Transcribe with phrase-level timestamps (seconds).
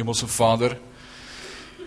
[0.00, 0.76] Hemelse Vader,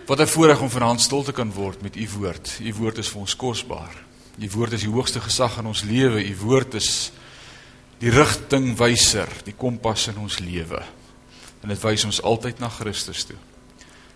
[0.06, 2.58] wat 'n voorreg om vanaand stil te kan word met u woord.
[2.62, 4.04] U woord is vir ons kosbaar.
[4.38, 6.24] U woord is die hoogste gesag in ons lewe.
[6.24, 7.12] U woord is
[7.98, 10.82] die rigtingwyser, die kompas in ons lewe.
[11.62, 13.36] En dit wys ons altyd na Christus toe.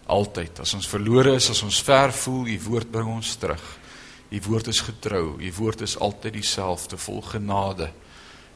[0.06, 0.60] Altyd.
[0.60, 3.64] As ons verlore is, as ons ver voel, u woord bring ons terug.
[4.30, 5.38] U woord is getrou.
[5.40, 7.90] U woord is altyd dieselfde, vol genade.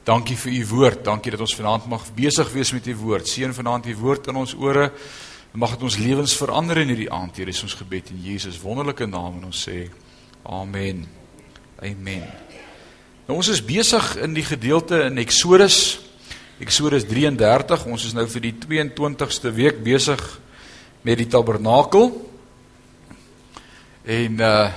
[0.04, 1.04] Dankie vir u woord.
[1.04, 3.28] Dankie dat ons vanaand mag besig wees met u woord.
[3.28, 4.90] Seën vanaand u woord in ons ore.
[5.52, 7.36] Mag dit ons lewens verander in hierdie aand.
[7.36, 9.82] Hier is ons gebed in Jesus wonderlike naam en ons sê
[10.48, 11.02] amen.
[11.84, 12.22] Amen.
[13.26, 15.98] Nou ons is besig in die gedeelte in Eksodus
[16.62, 17.84] Eksodus 33.
[17.84, 20.22] Ons is nou vir die 22ste week besig
[21.04, 22.08] met die tabernakel.
[24.08, 24.70] En uh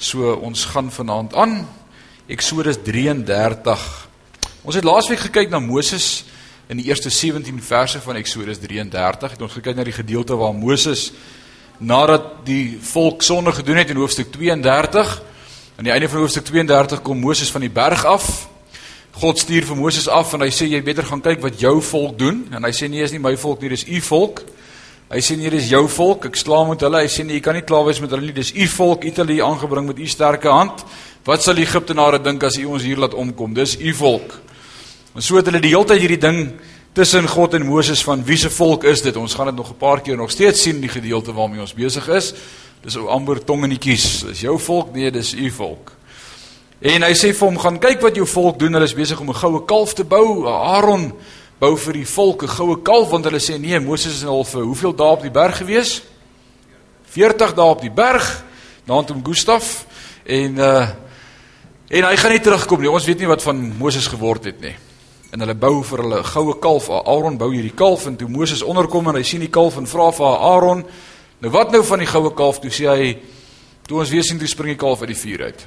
[0.00, 1.54] so ons gaan vanaand aan
[2.26, 3.86] Eksodus 33.
[4.66, 6.24] Ons het laasweek gekyk na Moses
[6.70, 9.32] in die eerste 17 verse van Eksodus 33.
[9.34, 11.08] Het ons gekyk na die gedeelte waar Moses
[11.82, 15.10] nadat die volk sonde gedoen het in hoofstuk 32,
[15.76, 18.28] aan die einde van hoofstuk 32 kom Moses van die berg af.
[19.18, 22.18] God stuur vir Moses af en hy sê jy beter gaan kyk wat jou volk
[22.20, 24.44] doen en hy sê nee is nie my volk nie dis u volk.
[25.10, 27.00] Hy sê nee dis jou volk ek slaam met hulle.
[27.02, 29.18] Hy sê nee jy kan nie klaar wees met hulle nie dis u volk het
[29.24, 30.84] hulle hier aangebring met u sterke hand.
[31.26, 33.58] Wat sal die Egiptenare dink as u ons hier laat omkom?
[33.58, 34.38] Dis u volk.
[35.10, 36.36] En so het hulle die hele tyd hierdie ding
[36.94, 39.16] tussen God en Moses van wie se volk is dit?
[39.18, 41.74] Ons gaan dit nog 'n paar keer nog steeds sien in die gedeelte waarmee ons
[41.74, 42.32] besig is.
[42.82, 44.22] Dis ou amper tong in die kies.
[44.22, 44.92] Dis jou volk?
[44.94, 45.92] Nee, dis u volk.
[46.80, 48.72] En hy sê vir hom gaan kyk wat jou volk doen.
[48.72, 50.46] Hulle is besig om 'n goue kalf te bou.
[50.46, 51.12] Aaron
[51.58, 54.62] bou vir die volk 'n goue kalf want hulle sê nee, Moses is al vir
[54.62, 56.02] hoeveel dae op die berg gewees?
[57.04, 58.44] 40 dae op die berg.
[58.84, 59.86] Naant om Gustaf
[60.24, 60.88] en uh
[61.88, 62.90] en hy gaan nie terugkom nie.
[62.90, 64.76] Ons weet nie wat van Moses geword het nie
[65.30, 66.90] en hulle bou vir hulle 'n goue kalf.
[66.90, 70.10] Aaron bou hierdie kalf en toe Moses onderkom en hy sien die kalf en vra
[70.10, 70.84] vir Aaron,
[71.40, 73.18] "Nou wat nou van die goue kalf?" Toe sê hy,
[73.86, 75.66] "Toe ons weer sien toe spring die kalf uit die vuur uit."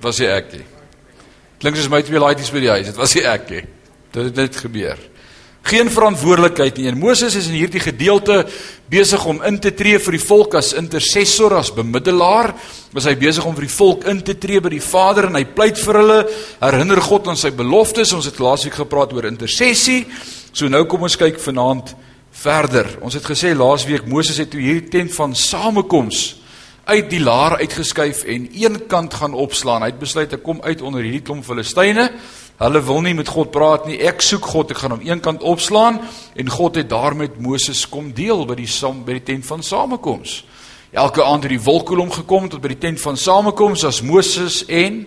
[0.00, 0.64] Was hy ek.
[1.58, 2.86] Klink soos my twee laaitjies by die huis.
[2.86, 3.48] Dit was hy ek.
[4.12, 4.98] Dit het net gebeur.
[5.62, 6.88] Geen verantwoordelikheid nie.
[6.88, 8.46] En Moses is in hierdie gedeelte
[8.90, 12.54] besig om in te tree vir die volk as intercessor, as bemiddelaar.
[12.96, 15.44] Was hy besig om vir die volk in te tree by die Vader en hy
[15.44, 16.18] pleit vir hulle,
[16.62, 18.14] herinner God aan sy beloftes.
[18.16, 20.06] Ons het laasweek gepraat oor intersessie.
[20.50, 21.94] So nou kom ons kyk vanaand
[22.40, 22.96] verder.
[23.04, 26.40] Ons het gesê laasweek Moses het toe hierdie tent van samekoms
[26.90, 29.84] uit die laar uitgeskuif en een kant gaan opslaan.
[29.84, 32.08] Hy het besluit ek kom uit onder hierdie klomp Filistyne
[32.60, 33.96] Hulle wil nie met God praat nie.
[34.04, 34.74] Ek soek God.
[34.74, 36.02] Ek gaan hom een kant opslaan
[36.36, 38.68] en God het daar met Moses kom deel by die
[39.06, 40.42] by die tent van samekoms.
[40.92, 45.06] Elke aand het die wolkkolom gekom tot by die tent van samekoms as Moses en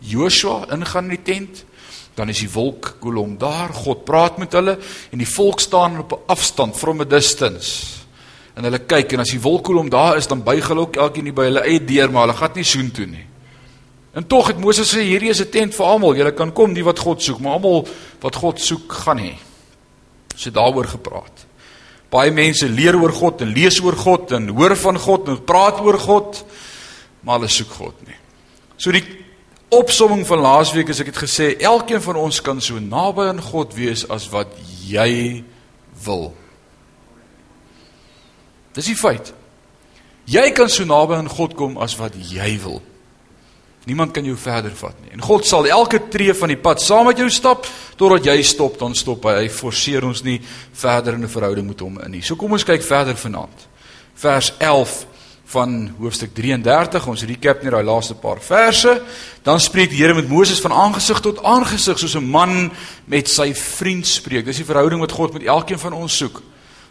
[0.00, 1.64] Joshua ingaan in die tent.
[2.14, 3.72] Dan is die wolkkolom daar.
[3.72, 4.76] God praat met hulle
[5.10, 8.04] en die volk staan op 'n afstand from a distance.
[8.54, 11.44] En hulle kyk en as die wolkkolom daar is, dan buig hulle ook elkeen by
[11.44, 13.31] hulle eie deur, maar hulle gaan nie soontoe nie.
[14.12, 16.14] En tog het Moses sê hierdie is 'n tent vir almal.
[16.14, 17.88] Julle kan kom die wat God soek, maar almal
[18.20, 19.34] wat God soek gaan hê.
[20.36, 21.46] So daaroor gepraat.
[22.10, 25.80] Baie mense leer oor God en lees oor God en hoor van God en praat
[25.80, 26.44] oor God,
[27.20, 28.16] maar hulle soek God nie.
[28.76, 29.04] So die
[29.68, 33.74] opsomming van laasweek is ek het gesê elkeen van ons kan so naby aan God
[33.74, 34.52] wees as wat
[34.84, 35.44] jy
[36.04, 36.34] wil.
[38.74, 39.32] Dis die feit.
[40.28, 42.82] Jy kan so naby aan God kom as wat jy wil.
[43.84, 45.10] Niemand kan jou verder vat nie.
[45.16, 47.66] En God sal elke tree van die pad saam met jou stap
[47.98, 49.40] totdat jy stop, dan stop hy.
[49.42, 50.38] Hy forceer ons nie
[50.72, 52.22] verder in 'n verhouding met hom in nie.
[52.22, 53.66] So kom ons kyk verder vanaand.
[54.14, 55.06] Vers 11
[55.52, 57.06] van hoofstuk 33.
[57.06, 59.02] Ons recap net daai laaste paar verse.
[59.42, 62.70] Dan spreek die Here met Moses van aangesig tot aangesig soos 'n man
[63.04, 64.44] met sy vriend spreek.
[64.44, 66.42] Dis die verhouding wat God met elkeen van ons soek.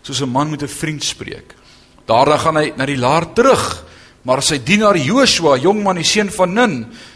[0.02, 1.56] Soos 'n man met 'n vriend spreek.
[2.06, 3.86] Daarna gaan hy na die laar terug
[4.28, 6.76] Maar sy dienaar Joshua, jong man die seun van Nun,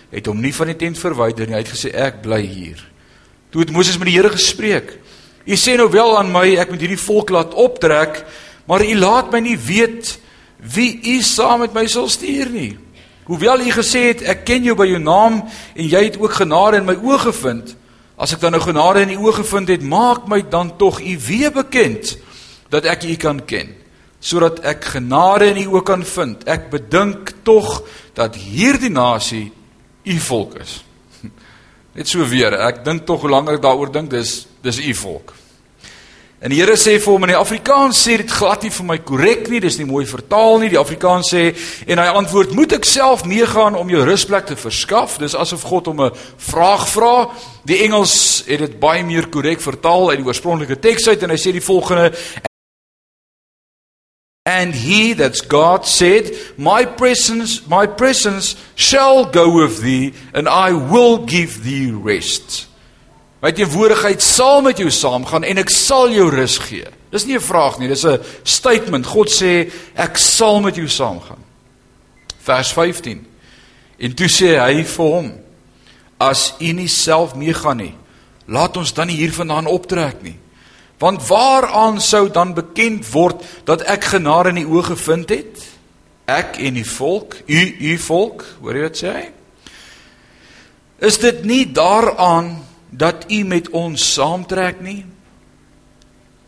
[0.09, 1.57] het hom nie van die tent verwyder nie.
[1.57, 2.81] Hy het gesê ek bly hier.
[3.53, 4.95] Toe het Moses met die Here gespreek.
[5.45, 8.23] U sê nou wel aan my ek moet hierdie volk laat optrek,
[8.65, 10.15] maar u laat my nie weet
[10.73, 12.71] wie u saam met my sal stuur nie.
[13.29, 16.81] Hoewel u gesê het ek ken jou by jou naam en jy het ook genade
[16.81, 17.75] in my oë gevind,
[18.17, 21.13] as ek dan nou genade in u oë gevind het, maak my dan tog u
[21.27, 22.15] weer bekend
[22.73, 23.75] dat ek u kan ken
[24.25, 26.47] sodat ek genade in U ook kan vind.
[26.49, 27.83] Ek bedink tog
[28.17, 29.51] dat hierdie nasie
[30.05, 30.79] U volk is.
[31.97, 35.35] Net so weer, ek dink tog hoe langer ek daaroor dink, dis dis U volk.
[36.45, 38.97] En die Here sê vir hom in die Afrikaans sê dit glad nie vir my
[39.07, 40.71] korrek nie, dis nie mooi vertaal nie.
[40.73, 41.45] Die Afrikaans sê
[41.87, 45.87] en hy antwoord: "Moet ek self meegaan om jou rusplek te verskaf?" Dis asof God
[45.93, 47.29] hom 'n vraag vra.
[47.65, 51.37] Die Engels het dit baie meer korrek vertaal uit die oorspronklike teks uit en hy
[51.37, 52.11] sê die volgende:
[54.45, 60.71] And he, that's God, said, My presence, my presence shall go with thee, and I
[60.71, 62.67] will give thee rest.
[63.41, 66.85] My teenwoordigheid sal met jou saamgaan en ek sal jou rus gee.
[67.13, 69.05] Dis nie 'n vraag nie, dis 'n statement.
[69.05, 71.41] God sê ek sal met jou saamgaan.
[72.41, 73.25] Vers 15.
[73.97, 75.33] En toe sê hy vir hom:
[76.19, 77.95] As u nie self meegaan nie,
[78.47, 80.37] laat ons dan nie hiervandaan optrek nie.
[80.97, 85.63] Want waaraan sou dan bekend word dat ek genade in die oë gevind het?
[86.25, 87.61] Ek en die volk, u
[87.91, 89.25] u volk, hoor jy wat sê hy?
[91.05, 92.55] Is dit nie daaraan
[92.89, 95.03] dat u met ons saamtrek nie?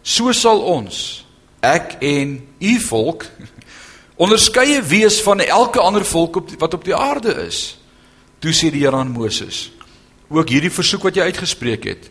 [0.01, 1.25] So sal ons,
[1.59, 3.27] ek en u volk,
[4.23, 7.75] onderskeie wees van elke ander volk op wat op die aarde is.
[8.39, 9.67] Toe sê die Here aan Moses:
[10.31, 12.09] Ook hierdie versoek wat jy uitgespreek het,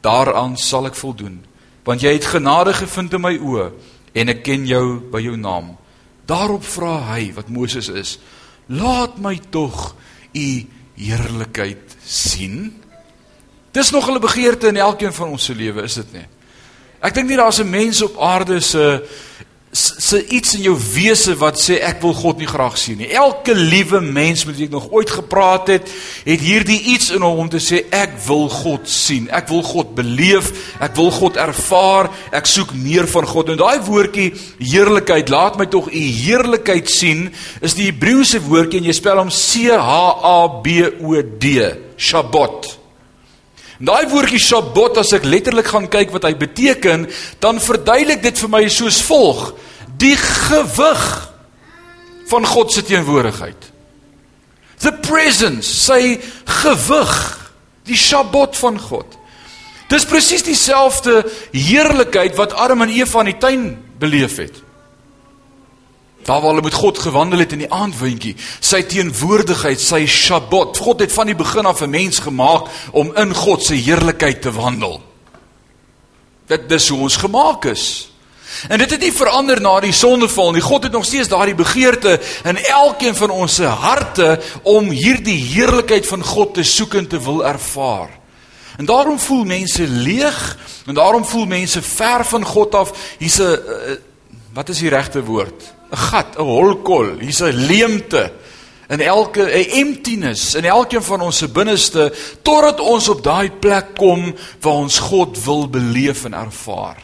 [0.00, 1.42] daaraan sal ek voldoen
[1.84, 3.70] want jy het genade gevind in my oë
[4.14, 5.74] en ek ken jou by jou naam.
[6.26, 8.18] Daarop vra hy wat Moses is:
[8.66, 9.94] "Laat my tog
[10.32, 10.66] u
[10.96, 12.82] heerlikheid sien."
[13.72, 16.26] Dis nog 'n begeerte in elkeen van ons se lewe, is dit nie?
[17.00, 19.04] Ek dink nie daar's 'n mens op aarde se
[19.74, 23.08] se iets in jou wese wat sê ek wil God nie graag sien nie.
[23.10, 25.90] Elke liewe mens met wie ek nog ooit gepraat het,
[26.26, 29.26] het hierdie iets in hom om te sê ek wil God sien.
[29.34, 30.52] Ek wil God beleef,
[30.84, 33.50] ek wil God ervaar, ek soek meer van God.
[33.50, 34.30] En daai woordjie
[34.62, 37.26] heerlikheid, laat my tog u heerlikheid sien,
[37.64, 41.58] is die Hebreëse woordjie en jy spel hom C H A B O D,
[41.98, 42.83] Shabbat.
[43.82, 47.08] Daai woordjie Shabbat as ek letterlik gaan kyk wat hy beteken,
[47.42, 49.48] dan verduidelik dit vir my soos volg:
[49.98, 51.04] die gewig
[52.30, 53.70] van God se teenwoordigheid.
[54.84, 56.18] The presence, sy
[56.62, 57.14] gewig,
[57.88, 59.18] die Shabbat van God.
[59.92, 61.22] Dis presies dieselfde
[61.52, 63.66] heerlikheid wat Adam en Eva in die tuin
[64.00, 64.63] beleef het.
[66.24, 70.78] Daar waar hulle met God gewandel het in die aandwindjie, sy teenwoordigheid, sy Shabbat.
[70.80, 74.52] God het van die begin af 'n mens gemaak om in God se heerlikheid te
[74.52, 75.02] wandel.
[76.46, 78.08] Dit dis hoe ons gemaak is.
[78.68, 80.60] En dit het nie verander na die sondeval nie.
[80.60, 86.06] God het nog steeds daardie begeerte in elkeen van ons se harte om hierdie heerlikheid
[86.06, 88.10] van God te soek en te wil ervaar.
[88.76, 92.92] En daarom voel mense leeg en daarom voel mense ver van God af.
[93.18, 93.58] Hier's 'n
[94.52, 95.73] wat is die regte woord?
[95.90, 98.32] 'n gat, 'n holkol, hier's 'n leemte
[98.88, 103.94] in elke 'n emptiness in elkeen van ons se binneste totdat ons op daai plek
[103.96, 106.96] kom waar ons God wil beleef en ervaar.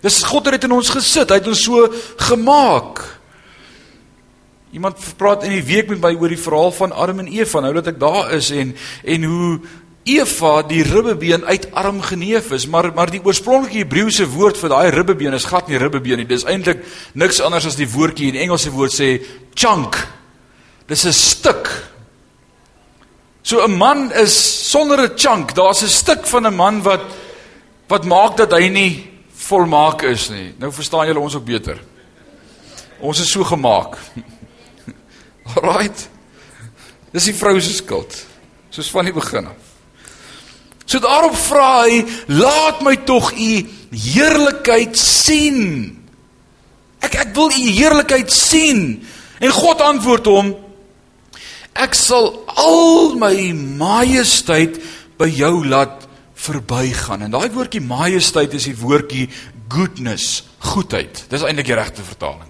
[0.00, 3.00] Dis God het dit in ons gesit, hy het ons so gemaak.
[4.70, 7.72] Iemand praat in die week met my oor die verhaal van Adam en Eva, nou
[7.72, 9.60] dat ek daar is en en hoe
[10.06, 15.34] Eva die ribbebeen uitarm geneef is, maar maar die oorspronklike Hebreëse woord vir daai ribbebeen
[15.34, 16.28] is glad nie ribbebeen nie.
[16.30, 16.84] Dis eintlik
[17.18, 19.10] niks anders as die woordjie in Engelse woord sê
[19.58, 19.98] chunk.
[20.86, 21.66] Dis 'n stuk.
[23.42, 24.34] So 'n man is
[24.70, 25.54] sonder 'n chunk.
[25.54, 27.02] Daar's 'n stuk van 'n man wat
[27.88, 29.10] wat maak dat hy nie
[29.48, 30.54] volmaak is nie.
[30.58, 31.80] Nou verstaan julle ons ook beter.
[33.00, 33.98] Ons is so gemaak.
[35.54, 36.08] Alraight.
[37.12, 38.26] Dis die vrou se skuld.
[38.70, 39.65] Soos van die begin af.
[40.86, 43.50] So daarop vra hy, laat my tog u
[43.90, 45.90] heerlikheid sien.
[47.02, 49.02] Ek ek wil u heerlikheid sien.
[49.42, 50.52] En God antwoord hom,
[51.76, 54.78] ek sal al my majesteit
[55.18, 56.06] by jou laat
[56.46, 57.26] verbygaan.
[57.26, 59.26] En daai woordjie majesteit is die woordjie
[59.72, 61.24] goodness, goedheid.
[61.30, 62.48] Dis eintlik die regte vertaling.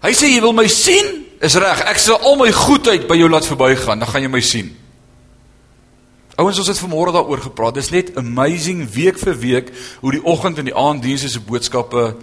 [0.00, 1.28] Hy sê jy wil my sien?
[1.44, 1.84] Is reg.
[1.88, 4.00] Ek sal al my goedheid by jou laat verbygaan.
[4.00, 4.70] Dan gaan jy my sien.
[6.40, 7.76] Ouens, ons het vanmôre daaroor gepraat.
[7.76, 9.66] Dis net amazing week vir week
[10.00, 12.14] hoe die oggend en die aanddienste se boodskappe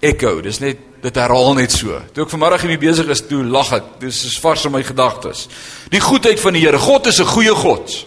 [0.00, 0.38] echo.
[0.40, 1.98] Dis net dit herhaal net so.
[2.16, 3.90] Toe ek vanmôre hiermee besig is, toe lag ek.
[4.00, 5.44] Dis is vars in my gedagtes.
[5.92, 6.80] Die goedheid van die Here.
[6.80, 8.06] God is 'n goeie God.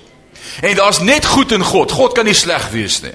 [0.63, 1.91] En daar's net goed in God.
[1.91, 3.13] God kan nie sleg wees nie.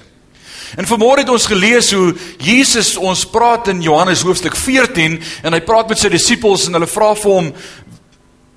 [0.76, 5.60] En vanmôre het ons gelees hoe Jesus ons praat in Johannes hoofstuk 14 en hy
[5.60, 7.50] praat met sy disippels en hulle vra vir hom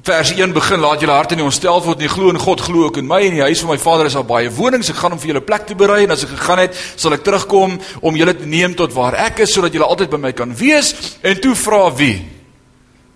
[0.06, 2.10] vers 1 begin laat julle harte nie ontstel word nie.
[2.12, 4.28] Glo in God glo ook in my en die huis van my Vader is al
[4.28, 4.92] baie wonings.
[4.94, 7.24] Ek gaan om vir julle plek te berei en as ek gegaan het sal ek
[7.26, 7.74] terugkom
[8.06, 10.94] om julle te neem tot waar ek is sodat julle altyd by my kan wees.
[11.26, 12.20] En toe vra wie?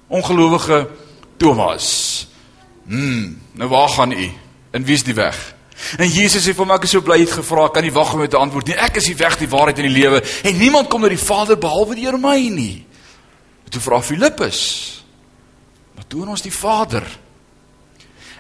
[0.10, 0.82] Ongelowige
[1.38, 1.86] Thomas.
[2.90, 4.30] Hm nou waar gaan u?
[4.74, 5.38] En wie is die weg?
[6.02, 8.26] En Jesus sê vir my ek is so bly het gevra kan nie wag om
[8.26, 8.80] te antwoord nie?
[8.82, 11.60] Ek is die weg die waarheid en die lewe en niemand kom na die Vader
[11.60, 12.80] behalwe deur my nie.
[13.70, 14.99] Toe vra Filippus
[16.10, 17.06] toon ons die Vader.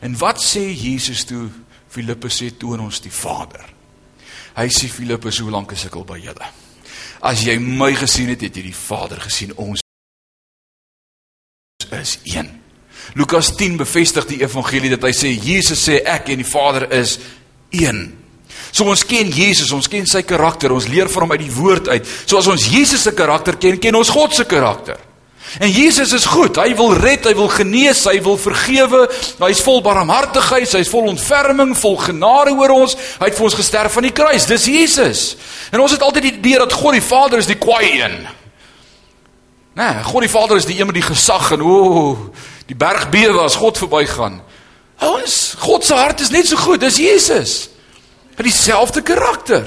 [0.01, 1.47] En wat sê Jesus toe
[1.89, 3.65] Filippus sê toon ons die Vader?
[4.57, 6.47] Hy sê Filippus, hoe lank is ek al by julle?
[7.25, 9.53] As jy my gesien het, het jy die Vader gesien.
[9.59, 9.83] Ons
[11.95, 12.49] is een.
[13.17, 17.17] Lukas 10 bevestig die evangelie dat hy sê Jesus sê ek en die Vader is
[17.73, 18.09] een.
[18.69, 21.89] So ons ken Jesus, ons ken sy karakter, ons leer van hom uit die woord
[21.89, 22.09] uit.
[22.25, 24.99] So as ons Jesus se karakter ken, ken ons God se karakter.
[25.58, 26.60] En Jesus is goed.
[26.62, 29.08] Hy wil red, hy wil genees, hy wil vergewe.
[29.41, 32.94] Hy's vol barmhartigheid, hy's vol ontferming, vol genade oor ons.
[33.18, 34.46] Hy het vir ons gesterf aan die kruis.
[34.50, 35.24] Dis Jesus.
[35.74, 38.20] En ons het altyd die idee dat God die Vader is die kwaai een.
[39.79, 42.13] Nee, God die Vader is die een met die gesag en o,
[42.70, 44.41] die berg bewe as God verbygaan.
[45.00, 46.82] Ouens, God se hart is net so goed.
[46.84, 47.53] Dis Jesus.
[48.36, 49.65] Hy dieselfde karakter.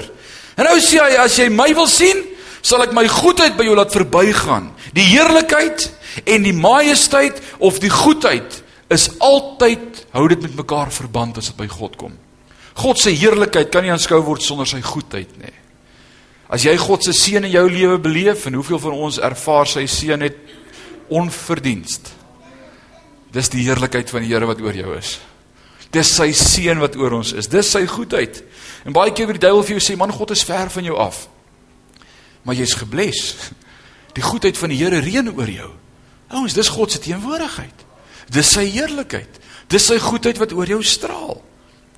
[0.56, 2.20] En nou sê hy as jy my wil sien,
[2.62, 4.68] sal ek my goedheid by jou laat verbygaan.
[4.92, 5.88] Die heerlikheid
[6.28, 8.60] en die majesteit of die goedheid
[8.92, 12.12] is altyd hou dit met mekaar verband as dit by God kom.
[12.76, 15.54] God se heerlikheid kan nie aanskou word sonder sy goedheid nie.
[16.52, 19.86] As jy God se seën in jou lewe beleef en hoeveel van ons ervaar sy
[19.88, 20.36] seën net
[21.12, 22.12] onverdienst.
[23.32, 25.16] Dis die heerlikheid van die Here wat oor jou is.
[25.92, 27.48] Dis sy seën wat oor ons is.
[27.52, 28.42] Dis sy goedheid.
[28.84, 30.96] En baie keer word die duiwel vir jou sê, "Man, God is ver van jou
[30.96, 31.28] af."
[32.44, 33.52] Maar jy's gebless.
[34.16, 35.70] Die goedheid van die Here reën oor jou.
[36.32, 37.86] Ouens, dis God se teenwoordigheid.
[38.32, 39.40] Dis sy heerlikheid.
[39.72, 41.40] Dis sy goedheid wat oor jou straal.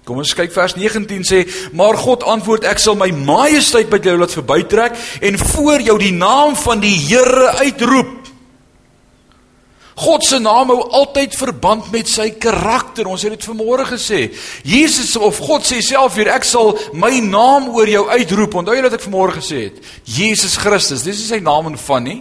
[0.05, 1.41] Kom ons kyk vers 19 sê,
[1.73, 6.13] maar God antwoord, ek sal my majesteit by jou laat verbytrek en voor jou die
[6.13, 8.14] naam van die Here uitroep.
[9.95, 13.07] God se naam hou altyd verband met sy karakter.
[13.07, 14.27] Ons het dit vanmôre gesê.
[14.67, 18.59] Jesus of God sê self hier, ek sal my naam oor jou uitroep.
[18.59, 19.79] Onthou jy wat ek vanmôre gesê het?
[20.03, 21.07] Jesus Christus.
[21.07, 22.21] Dis nie sy naam en van nie.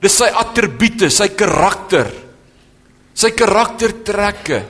[0.00, 2.08] Dis sy attribute, sy karakter.
[3.16, 4.62] Sy karaktertrekke.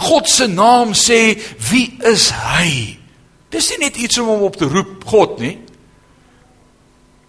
[0.00, 1.34] God se naam sê
[1.70, 3.00] wie is hy?
[3.52, 5.56] Dis nie net iets om hom op te roep, God nie.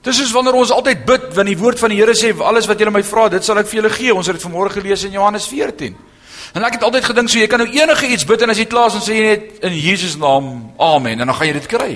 [0.02, 2.80] Dis soos wanneer ons altyd bid, want die woord van die Here sê alles wat
[2.82, 4.14] julle my vra, dit sal ek vir julle gee.
[4.14, 5.98] Ons het dit vanmôre gelees in Johannes 14.
[6.58, 8.66] En ek het altyd gedink so jy kan nou enige iets bid en as jy
[8.68, 11.92] klaar is sê jy net in Jesus naam amen en dan gaan jy dit kry.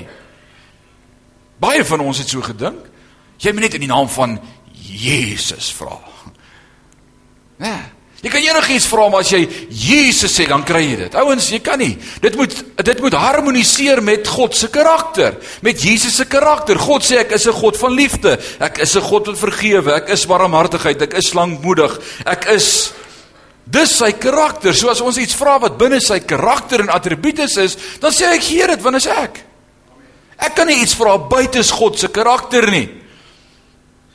[1.60, 2.86] Baie van ons het so gedink.
[3.42, 4.38] Jy moet net in die naam van
[4.74, 5.98] Jesus vra.
[7.56, 7.95] Nee.
[8.26, 11.18] Jy kan enigiets vra maar as jy Jesus sê dan kry jy dit.
[11.22, 11.92] Ouens, jy kan nie.
[12.24, 16.80] Dit moet dit moet harmoniseer met God se karakter, met Jesus se karakter.
[16.82, 18.40] God sê ek is 'n God van liefde.
[18.60, 19.94] Ek is 'n God wat vergewe.
[19.94, 21.02] Ek is barmhartigheid.
[21.02, 22.00] Ek is lankmoedig.
[22.26, 22.94] Ek is
[23.64, 24.74] dis sy karakter.
[24.74, 28.42] So as ons iets vra wat binne sy karakter en attribute is, dan sê ek
[28.42, 29.44] gee dit want is ek.
[30.40, 32.90] Ek kan nie iets vra buite God se karakter nie.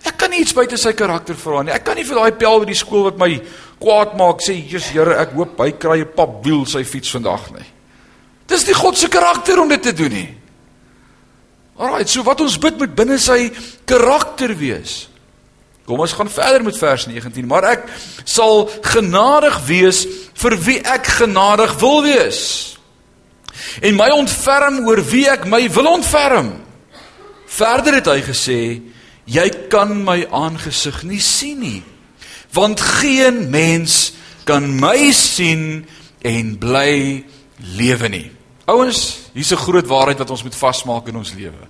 [0.05, 1.73] Ek kan nie iets buite sy karakter vra nie.
[1.73, 3.35] Ek kan nie vir daai pel by die skool wat my
[3.81, 7.67] kwaad maak sê, "Jesus Here, ek hoop hy kry 'n papwiel sy fiets vandag nie."
[8.47, 10.37] Dis nie God se karakter om dit te doen nie.
[11.79, 13.51] Alraai, so wat ons bid moet binne sy
[13.89, 15.09] karakter wees.
[15.87, 17.87] Kom ons gaan verder met vers 19, maar ek
[18.25, 22.43] sal genadig wees vir wie ek genadig wil wees.
[23.83, 26.53] En my ontferm oor wie ek my wil ontferm.
[27.47, 28.61] Verder het hy gesê,
[29.27, 31.83] jy kan my aangesig nie sien nie
[32.53, 34.13] want geen mens
[34.45, 35.87] kan my sien
[36.19, 37.25] en bly
[37.77, 38.31] lewe nie.
[38.65, 41.69] Ouens, hier's 'n groot waarheid wat ons moet vasmaak in ons lewe.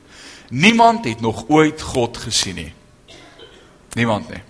[0.50, 2.72] Niemand het nog ooit God gesien nie.
[3.92, 4.42] Niemand nie.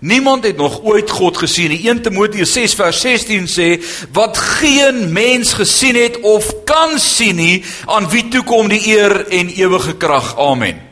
[0.00, 1.88] Niemand het nog ooit God gesien nie.
[1.88, 7.64] 1 Timoteus 6 vers 16 sê wat geen mens gesien het of kan sien nie,
[7.86, 10.36] aan wie toe kom die eer en ewige krag.
[10.36, 10.87] Amen.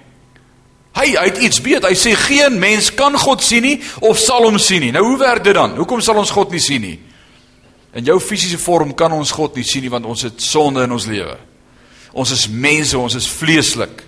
[0.96, 1.84] Hy hy het iets weet.
[1.84, 4.92] Hy sê geen mens kan God sien nie of sal hom sien nie.
[4.94, 5.76] Nou hoe werk dit dan?
[5.76, 6.96] Hoekom sal ons God nie sien nie?
[7.96, 10.92] In jou fisiese vorm kan ons God nie sien nie want ons het sonde in
[10.96, 11.36] ons lewe.
[12.16, 14.02] Ons is mense, ons is vleeslik.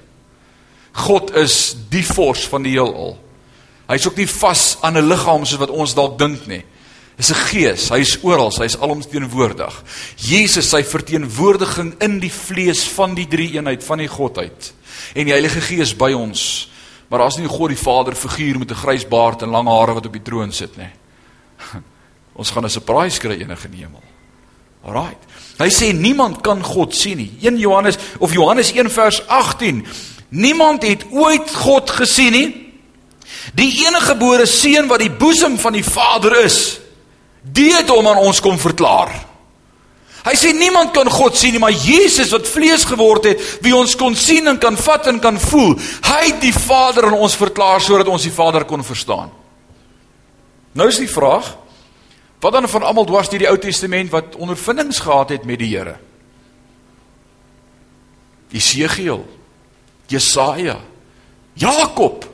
[0.99, 3.19] God is die vors van die heelal.
[3.89, 6.65] Hy's ook nie vas aan 'n liggaam soos wat ons dalk dink nie.
[7.17, 7.89] Dis 'n gees.
[7.89, 9.83] Hy's oral, hy's alomteenwoordig.
[10.17, 14.73] Jesus sy verteenwoordiging in die vlees van die drie eenheid van die godheid
[15.15, 16.69] en die Heilige Gees by ons
[17.09, 20.07] Maar daar's nie God die Vader figuur met 'n grys baard en lang hare wat
[20.07, 20.91] op die troon sit nie.
[22.41, 24.03] Ons gaan 'n surprise kry enige in die hemel.
[24.85, 25.23] Alraight.
[25.59, 27.33] Hy sê niemand kan God sien nie.
[27.41, 29.87] 1 Johannes of Johannes 1 vers 18.
[30.29, 32.69] Niemand het ooit God gesien nie.
[33.55, 36.81] Die enige gebore seun wat die boesem van die Vader is,
[37.43, 39.28] die het hom aan ons kom verklaar.
[40.29, 43.95] Hy sê niemand kan God sien nie, maar Jesus wat vlees geword het, wie ons
[43.97, 45.73] kon sien en kan vat en kan voel,
[46.05, 49.33] hy het die Vader aan ons verklaar sodat ons die Vader kon verstaan.
[50.77, 51.49] Nou is die vraag,
[52.45, 55.73] wat dan van almal dwars deur die Ou Testament wat ondervindings gehad het met die
[55.73, 55.97] Here?
[58.53, 59.25] Jesegiel,
[60.13, 60.79] Jesaja,
[61.59, 62.27] Jakob.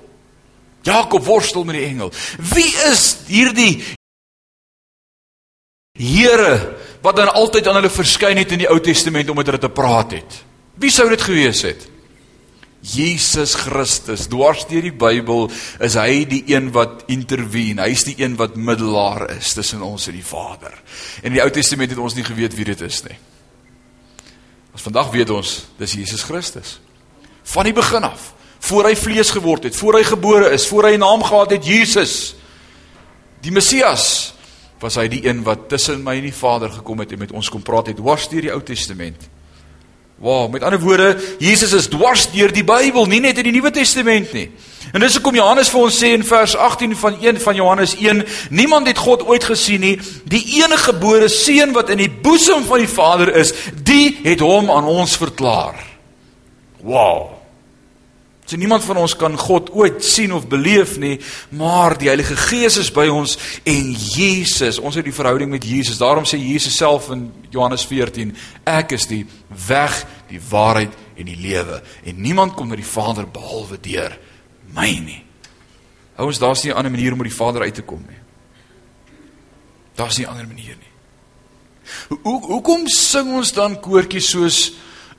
[0.85, 2.11] Jakob worstel met die engel.
[2.53, 3.79] Wie is hierdie
[5.95, 6.75] Here
[7.05, 9.73] wat dan altyd aan hulle verskyn het in die Ou Testament om met hulle te
[9.73, 10.39] praat het?
[10.81, 11.85] Wie sou dit gewees het?
[12.85, 14.27] Jesus Christus.
[14.29, 15.47] Dwars deur die Bybel
[15.85, 17.87] is hy die een wat intervene.
[17.87, 20.75] Hy's die een wat middelaar is tussen ons en die Vader.
[21.23, 23.17] En in die Ou Testament het ons nie geweet wie dit is nie.
[24.75, 26.79] Ons vandag weet ons, dis Jesus Christus.
[27.55, 28.33] Van die begin af,
[28.65, 31.65] voor hy vlees geword het, voor hy gebore is, voor hy 'n naam gehad het,
[31.65, 32.35] Jesus.
[33.41, 34.34] Die Messias
[34.85, 37.49] was hy die een wat tussen my en die Vader gekom het en met ons
[37.49, 39.31] kom praat het dwars deur die Ou Testament.
[40.21, 43.73] Wow, met ander woorde, Jesus is dwars deur die Bybel, nie net in die Nuwe
[43.75, 44.47] Testament nie.
[44.95, 48.23] En dis hoekom Johannes vir ons sê in vers 18 van 1 van Johannes 1,
[48.55, 49.95] niemand het God ooit gesien nie.
[50.31, 54.71] Die enige gebore seun wat in die boesem van die Vader is, die het hom
[54.71, 55.81] aan ons verklaar.
[56.85, 57.34] Wow.
[58.45, 61.17] So niemand van ons kan God ooit sien of beleef nie,
[61.57, 65.99] maar die Heilige Gees is by ons en Jesus, ons het die verhouding met Jesus.
[65.99, 68.35] Daarom sê Jesus self in Johannes 14,
[68.69, 69.23] ek is die
[69.69, 69.97] weg,
[70.29, 74.19] die waarheid en die lewe en niemand kom na die Vader behalwe deur
[74.75, 75.23] my nie.
[76.21, 78.21] Ouens, daar's nie 'n ander manier om by die Vader uit te kom nie.
[79.95, 82.19] Daar's nie 'n ander manier nie.
[82.23, 84.73] Hoe hoekom sing ons dan koortjies soos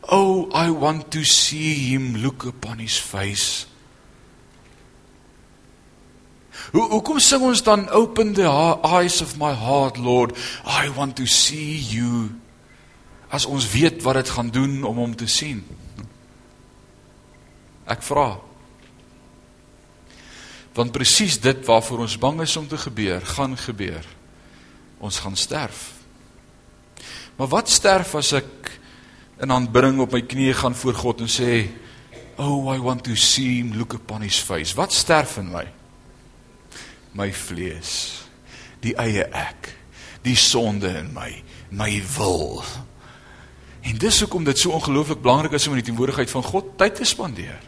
[0.08, 3.66] Oh, I want to see him look upon his face.
[6.72, 10.36] Hoe hoekom sing ons dan open the eyes of my heart Lord,
[10.66, 12.32] I want to see you
[13.30, 15.64] as ons weet wat dit gaan doen om hom te sien?
[17.86, 18.38] Ek vra.
[20.76, 24.06] Want presies dit waarvoor ons bang is om te gebeur, gaan gebeur.
[25.00, 25.94] Ons gaan sterf.
[27.36, 28.72] Maar wat sterf as ek
[29.42, 31.68] in aanbidding op my knieë gaan voor God en sê,
[32.38, 35.68] "Oh, I want to see him look upon his face." Wat sterf in my?
[37.12, 38.22] My vlees,
[38.80, 39.76] die eie ek,
[40.22, 42.64] die sonde in my, my wil.
[43.82, 46.96] En dis hoekom dit so ongelooflik belangrik is om in die teenwoordigheid van God tyd
[46.96, 47.60] te spandeer.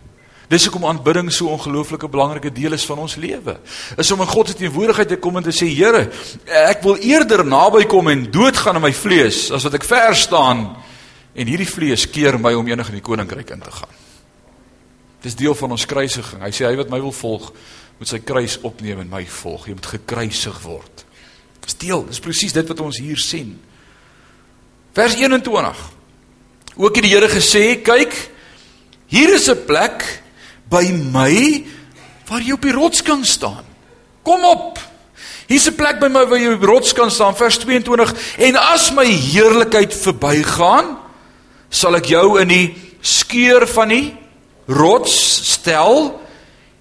[0.48, 3.60] Dis hoekom aanbidding so 'n ongelooflike belangrike deel is van ons lewe.
[3.98, 6.10] Is om in God se teenwoordigheid te kom en te sê, Here,
[6.46, 10.78] ek wil eerder naby kom en doodgaan in my vlees as wat ek ver staan
[11.38, 13.98] En hierdie vlees keer my om enig in die koninkryk in te gaan.
[15.22, 16.42] Dis deel van ons kruisiging.
[16.42, 17.52] Hy sê hy wat my wil volg,
[17.98, 19.68] moet sy kruis opneem en my volg.
[19.68, 21.06] Jy moet gekruisig word.
[21.66, 23.56] Dis deel, dis presies dit wat ons hier sien.
[24.98, 25.82] Vers 21.
[26.78, 28.14] Ook het die Here gesê, kyk,
[29.08, 30.24] hier is 'n plek
[30.70, 31.66] by my
[32.28, 33.66] waar jy op die rots kan staan.
[34.24, 34.80] Kom op.
[35.48, 38.38] Hier's 'n plek by my waar jy op die rots kan staan, vers 22.
[38.38, 41.07] En as my heerlikheid verbygaan,
[41.70, 42.68] sal ek jou in die
[43.02, 44.08] skeur van die
[44.68, 45.16] rots
[45.54, 46.18] stel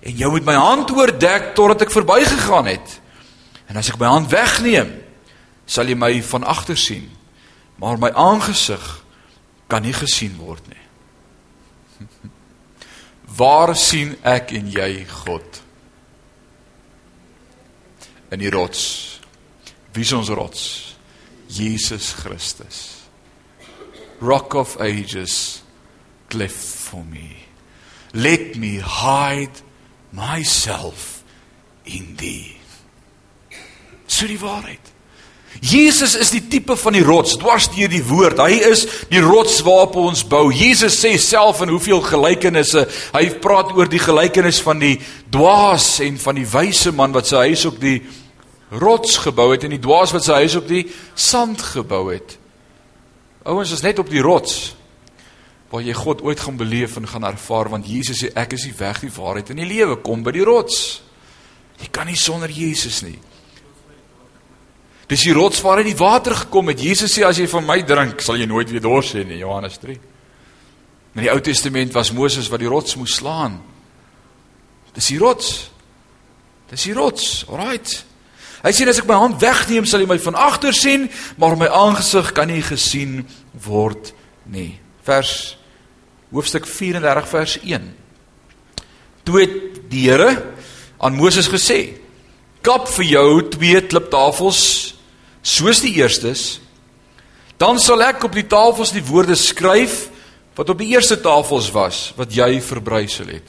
[0.07, 3.01] en jou met my hand oordek totdat ek verbygegaan het.
[3.67, 4.93] En as ek my hand wegneem,
[5.67, 7.09] sal jy my van agter sien,
[7.83, 8.85] maar my aangesig
[9.71, 10.85] kan nie gesien word nie.
[13.41, 14.91] Waar sien ek en jy
[15.25, 15.63] God?
[18.31, 18.85] In die rots.
[19.95, 20.63] Wie is ons rots?
[21.51, 22.96] Jesus Christus
[24.21, 25.63] rock of ages,
[26.29, 27.37] cleft for me.
[28.15, 29.63] Let me hide
[30.13, 31.25] myself
[31.85, 32.57] in thee.
[34.07, 34.81] So die waarheid.
[35.61, 38.41] Jesus is die tipe van die rots, dwars deur die woord.
[38.41, 40.51] Hy is die rots waarop ons bou.
[40.53, 44.97] Jesus sê self in hoeveel gelykenisse, hy praat oor die gelykenis van die
[45.33, 47.99] dwaas en van die wyse man wat sy huis op die
[48.77, 52.37] rots gebou het en die dwaas wat sy huis op die sand gebou het.
[53.47, 54.75] Ouens is net op die rots
[55.71, 58.75] waar jy God ooit gaan beleef en gaan ervaar want Jesus sê ek is die
[58.79, 59.99] weg, die waarheid en die lewe.
[60.03, 61.03] Kom by die rots.
[61.81, 63.19] Jy kan nie sonder Jesus nie.
[65.07, 66.83] Dis die rots waar uit die water gekom het.
[66.83, 69.79] Jesus sê as jy van my drink, sal jy nooit weer dors hê nie, Johannes
[69.83, 69.99] 3.
[71.17, 73.61] In die Ou Testament was Moses wat die rots moes slaan.
[74.97, 75.71] Dis die rots.
[76.71, 77.45] Dis die rots.
[77.49, 78.01] Alraight.
[78.67, 81.05] Hy sê as ek my hand wegneem, sal jy my van agter sien,
[81.39, 83.21] maar my aangesig kan nie gesien
[83.63, 84.11] word
[84.51, 84.81] nie.
[85.07, 85.55] Vers
[86.35, 87.85] hoofstuk 34 vers 1.
[89.23, 89.53] Toe het
[89.87, 90.33] die Here
[90.99, 91.95] aan Moses gesê:
[92.67, 94.97] "Kap vir jou twee kliptafels
[95.47, 96.59] soos die eerstes,
[97.63, 100.09] dan sal ek op die tafels die woorde skryf
[100.57, 103.47] wat op die eerste tafels was wat jy verbrysel het."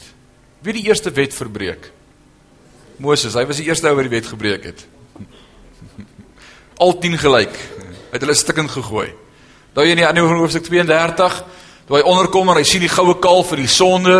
[0.62, 1.90] Wie die eerste wet verbreek?
[3.00, 4.86] Moses, hy was die eerste ou wat die wet gebreek het
[6.78, 7.56] al 10 gelyk.
[8.12, 9.10] Het hulle stikkend gegooi.
[9.74, 11.38] Daai in die ander hoofstuk 32,
[11.88, 14.18] toe hy onderkom en hy sien die goue kalf vir die sonde.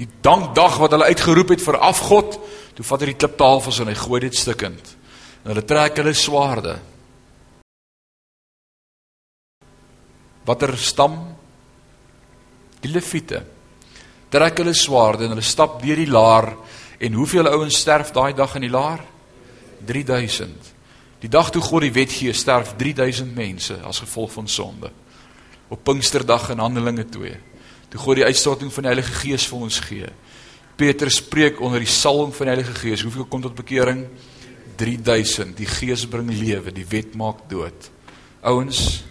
[0.00, 2.38] Die dankdag wat hulle uitgeroep het vir afgod,
[2.76, 4.94] toe vat hy die kliptafels en hy gooi dit stukkend.
[5.44, 6.78] En hulle trek hulle swaarde.
[10.48, 11.16] Watter stam?
[12.80, 13.42] Die Lewiete.
[14.32, 16.52] Trek hulle swaarde en hulle stap deur die laar
[17.00, 19.02] en hoeveel ouens sterf daai dag in die laar?
[19.88, 20.69] 3000.
[21.20, 24.90] Die dag toe God die wet gee, sterf 3000 mense as gevolg van sonde.
[25.68, 27.36] Op Pinksterdag in Handelinge 2.
[27.92, 30.08] Toe God die uitstorting van die Heilige Gees vir ons gee.
[30.80, 33.04] Petrus spreek onder die salwing van die Heilige Gees.
[33.04, 34.06] Hoeveel kom tot bekering?
[34.80, 35.52] 3000.
[35.58, 37.90] Die Gees bring lewe, die wet maak dood.
[38.40, 39.02] Ouens,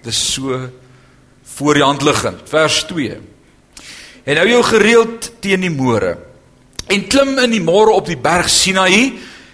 [0.00, 0.56] dis so
[1.58, 2.46] voor die hand liggend.
[2.48, 3.18] Vers 2.
[4.24, 6.16] En nou jou gereeld teen die môre.
[6.90, 9.10] En klim in die môre op die berg Sinaï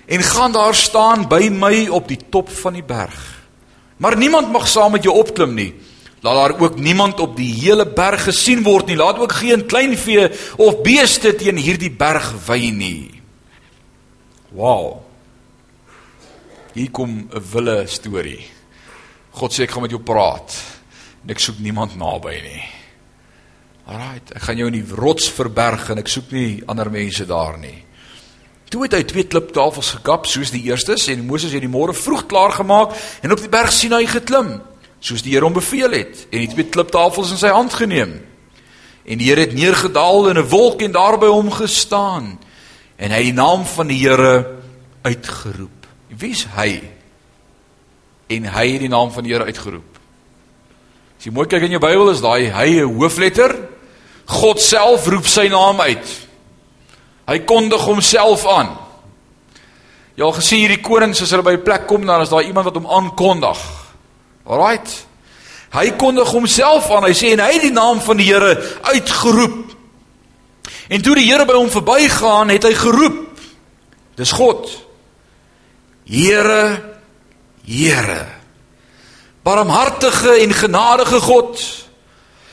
[0.06, 3.18] en gaan daar staan by my op die top van die berg.
[3.96, 5.74] Maar niemand mag saam met jou opklim nie.
[6.20, 8.96] Laat daar ook niemand op die hele berg gesien word nie.
[8.96, 13.22] Laat ook geen kleinvee of beeste teen hierdie berg wy nie.
[14.50, 15.02] Wow.
[16.72, 18.46] Hier kom 'n wille storie.
[19.30, 20.62] God sê ek gaan met jou praat.
[21.22, 22.64] En ek soek niemand naby nie.
[23.86, 27.58] Alraight, ek gaan jou in die rots verberg en ek soek nie ander mense daar
[27.58, 27.85] nie.
[28.70, 32.26] Toe het hy twee kliptafels gekap soos die eerstes en Moses het die môre vroeg
[32.26, 34.56] klaar gemaak en op die berg Sinai geklim
[34.98, 38.16] soos die Here hom beveel het en die twee kliptafels in sy hand geneem.
[39.06, 42.38] En die Here het neergedaal in 'n wolk en daar by hom gestaan
[42.96, 44.56] en hy het die naam van die Here
[45.02, 45.86] uitgeroep.
[46.08, 46.82] Wie's hy?
[48.26, 49.98] En hy het die naam van die Here uitgeroep.
[51.18, 53.54] As jy mooi kyk in jou Bybel is daai hy 'n hoofletter.
[54.26, 56.25] God self roep sy naam uit.
[57.26, 58.76] Hy kondig homself aan.
[60.16, 62.64] Jy al gesien hierdie konings as hulle by 'n plek kom dan is daar iemand
[62.64, 63.58] wat hom aankondig.
[64.46, 65.06] Alraight.
[65.72, 67.04] Hy kondig homself aan.
[67.04, 69.76] Hy sê en hy het die naam van die Here uitgeroep.
[70.88, 73.40] En toe die Here by hom verbygaan, het hy geroep.
[74.16, 74.70] Dis God.
[76.04, 76.96] Here,
[77.66, 78.26] Here.
[79.42, 81.60] Barmhartige en genadige God.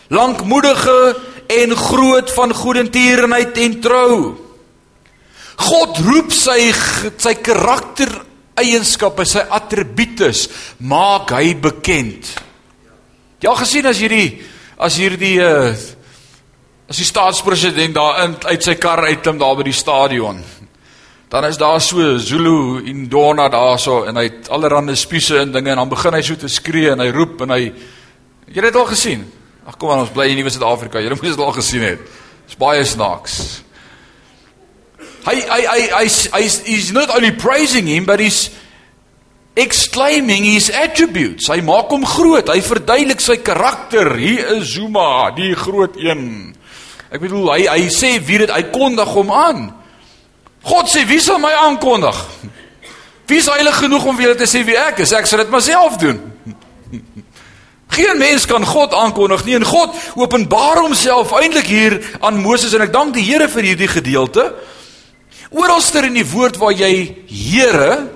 [0.07, 1.15] Lankmoedige
[1.47, 4.42] en groot van goedertierenheid en trou.
[5.63, 6.71] God roep sy
[7.17, 8.11] sy karakter
[8.59, 10.47] eienskappe, sy attributes
[10.85, 12.33] maak hy bekend.
[13.43, 14.43] Ja gesien as hierdie
[14.77, 15.73] as hierdie uh
[16.83, 20.43] as die staatspresident daar in uit sy kar uitklim daar by die stadion.
[21.31, 25.71] Dan is daar so Zulu en Dona daarso en hy het allerlei spiese en dinge
[25.71, 27.63] en dan begin hy so te skree en hy roep en hy
[28.53, 29.23] Jy het dit al gesien.
[29.65, 31.01] Ag kom aan ons bly in Nuwe Suid-Afrika.
[31.01, 32.01] Jy moet dit al gesien het.
[32.45, 33.37] Dit's baie snaaks.
[35.23, 38.49] Hy hy hy hy's hy's he's not only praising him but he's
[39.55, 41.47] exclaiming his attributes.
[41.47, 42.49] Hy maak hom groot.
[42.49, 44.15] Hy verduidelik sy karakter.
[44.17, 46.51] Hier is Zuma, die groot een.
[47.13, 49.67] Ek bedoel hy hy sê wie dit hy kondig hom aan.
[50.65, 52.17] God sê wie sal my aankondig?
[53.23, 55.13] Wie is heilig genoeg om vir julle te sê wie ek is?
[55.15, 56.17] Ek sal dit myself doen.
[57.95, 62.83] Geen mens kan God aankondig nie en God openbaar homself eintlik hier aan Moses en
[62.83, 64.49] ek dank die Here vir hierdie gedeelte.
[65.53, 68.09] Oralster in die woord waar jy Here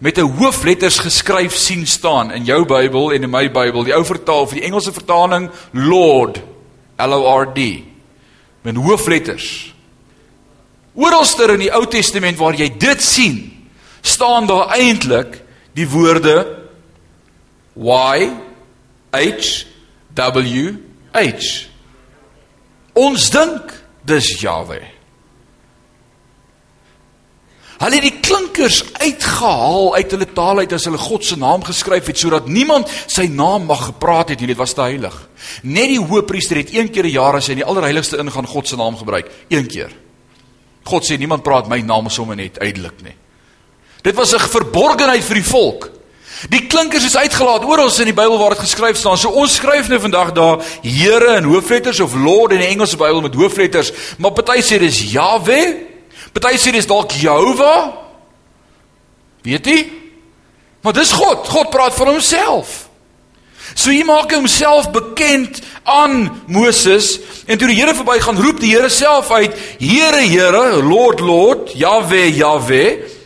[0.00, 4.04] met 'n hoofletters geskryf sien staan in jou Bybel en in my Bybel, die ou
[4.04, 6.40] vertaal vir die Engelse vertaling Lord
[6.98, 7.82] L O R D
[8.62, 9.74] met hoofletters.
[10.94, 13.68] Oralster in die Ou Testament waar jy dit sien,
[14.02, 15.42] staan daar eintlik
[15.74, 16.66] die woorde
[17.76, 18.30] Y
[19.12, 19.64] H
[20.14, 20.74] W
[21.12, 21.68] H.
[22.94, 23.72] Ons dink
[24.02, 24.97] dis Jahwe.
[27.78, 32.08] Hulle het die klinkers uitgehaal uit hulle taal uit as hulle God se naam geskryf
[32.10, 34.50] het sodat niemand sy naam mag gepraat het nie.
[34.50, 35.14] Dit was te heilig.
[35.62, 38.68] Net die hoëpriester het een keer 'n jaar as hy in die allerheiligste ingaan God
[38.68, 39.94] se naam gebruik, een keer.
[40.84, 43.14] God sê niemand praat my naam sommer net uitelik nie.
[44.02, 45.90] Dit was 'n verborgenheid vir die volk.
[46.48, 49.18] Die klinkers is uitgelaat oral in die Bybel waar dit geskryf staan.
[49.18, 53.20] So ons skryf nou vandag daar Here in hoofletters of Lord in die Engelse Bybel
[53.20, 55.97] met hoofletters, maar party sê dis Yahweh
[56.32, 57.94] Party sê dis dalk Jehovah.
[59.46, 59.78] Weet jy?
[60.82, 61.48] Maar dis God.
[61.48, 62.88] God praat van homself.
[63.74, 68.88] So hy maak homself bekend aan Moses en toe die Here verbygaan, roep die Here
[68.92, 73.16] self uit: Here, Here, Lord, Lord, Yahweh, Yahweh.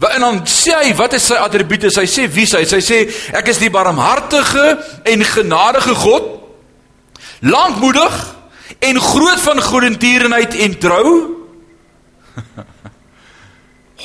[0.00, 1.90] En dan sê hy, wat is sy attribute?
[1.92, 2.72] Hy sê wie hy is.
[2.72, 3.00] Hy sê
[3.36, 4.78] ek is die barmhartige
[5.12, 6.30] en genadige God,
[7.44, 8.16] lankmoedig
[8.80, 11.10] en groot van goedertierenheid en trou.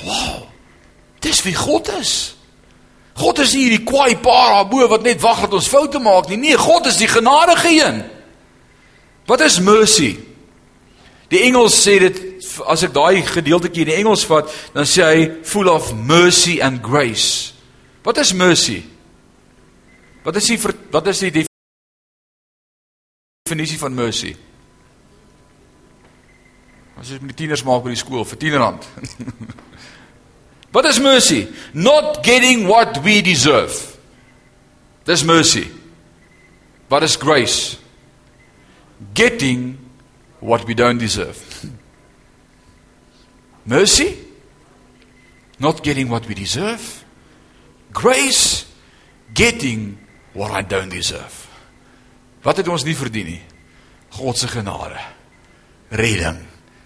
[0.03, 0.43] Wow.
[1.23, 2.35] Dis wie God is.
[3.15, 6.37] God is nie hierdie kwaai pa daarbo wat net wag dat ons foute maak nie.
[6.41, 8.03] Nee, God is die genadige een.
[9.25, 10.17] Wat is mercy?
[11.31, 12.19] Die Engels sê dit
[12.69, 16.83] as ek daai gedeeltetjie in die Engels vat, dan sê hy full of mercy and
[16.85, 17.53] grace.
[18.05, 18.83] Wat is mercy?
[20.25, 20.59] Wat is die
[20.93, 21.45] wat is die
[23.45, 24.35] definisie van mercy?
[26.99, 28.87] As jy met tieners maak by die skool vir 10 rand.
[30.75, 31.47] Wat is mercy?
[31.73, 33.75] Not getting what we deserve.
[35.05, 35.69] Dis mercy.
[36.89, 37.77] Wat is grace?
[39.13, 39.77] Getting
[40.39, 41.39] what we don't deserve.
[43.65, 44.15] Mercy?
[45.59, 47.03] Not getting what we deserve.
[47.91, 48.65] Grace?
[49.33, 49.97] Getting
[50.33, 51.47] what I don't deserve.
[52.43, 53.41] Wat het ons nie verdien nie?
[54.19, 55.01] God se genade.
[55.89, 56.43] Redding.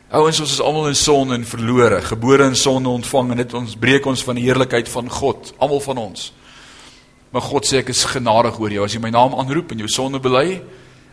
[0.09, 3.75] Ouens, ons is almal in sonde en verlore, gebore in sonde ontvang en dit ons
[3.77, 6.31] breek ons van die heerlikheid van God, almal van ons.
[7.29, 9.91] Maar God sê ek is genadig oor jou as jy my naam aanroep en jou
[9.93, 10.63] sonde bely,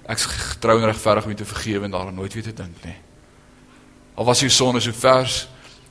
[0.09, 2.89] ek is getrou en regverdig om jou te vergewe en daaraan nooit weer te dink
[2.89, 2.97] nie.
[4.17, 5.43] Al was jou sonde so vers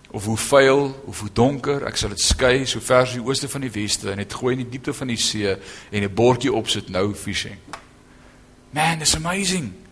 [0.10, 3.52] of hoe vuil of hoe donker, ek sal dit skei so ver as die ooste
[3.54, 6.54] van die weste en dit gooi in die diepte van die see en 'n bordjie
[6.54, 7.62] opsit nou fishing.
[8.74, 9.85] Man, it's amazing.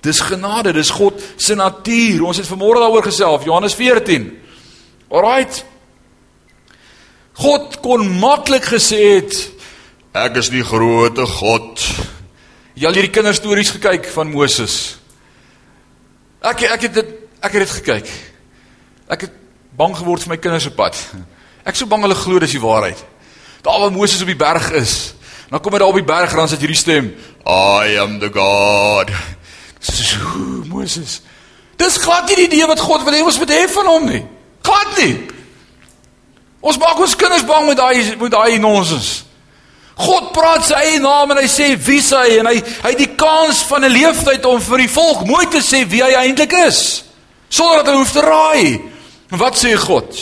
[0.00, 2.22] Dis genade, dis God se natuur.
[2.24, 4.30] Ons het vanmôre daaroor gesels, Johannes 14.
[5.10, 5.64] Alraight.
[7.40, 9.36] God kon maklik gesê het
[10.16, 11.82] ek is die grootte God.
[12.74, 14.74] Jy al hierdie kinderstories gekyk van Moses.
[16.40, 18.10] Ek ek het dit ek het dit gekyk.
[19.10, 19.38] Ek het
[19.76, 20.98] bang geword vir my kinders se pad.
[21.64, 22.98] Ek so bang hulle glo dis die waarheid.
[23.64, 25.14] Daar waar Moses op die berg is.
[25.50, 27.10] Dan kom hy daar op die berg en dan sit hierdie stem,
[27.44, 29.10] I am the God.
[29.80, 30.18] So,
[30.68, 31.20] Moses.
[31.80, 34.22] Dis glad nie die idee wat God wil hê ons moet hê van hom nie.
[34.66, 35.14] Glad nie.
[36.60, 39.24] Ons maak ons kinders bang met daai met daai nonsens.
[40.00, 43.14] God praat sy eie naam en hy sê wie hy en hy hy het die
[43.20, 47.04] kans van 'n leeftyd om vir die volk mooi te sê wie hy eintlik is
[47.48, 48.80] sonder dat hulle hoef te raai.
[49.30, 50.14] En wat sê God?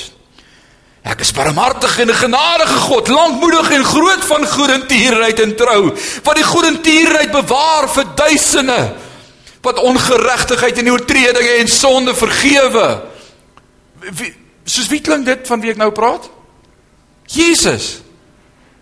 [1.04, 5.94] Ek is barmhartig en 'n genadige God, lankmoedig en groot van goedertierenheid en trou,
[6.24, 8.94] wat die goedertierenheid bewaar vir duisende
[9.68, 12.88] wat ongeregtigheid en oortredinge en sonde vergewe.
[14.00, 14.32] Wie,
[14.64, 16.28] soos wie klink dit van wie ek nou praat?
[17.28, 17.98] Jesus.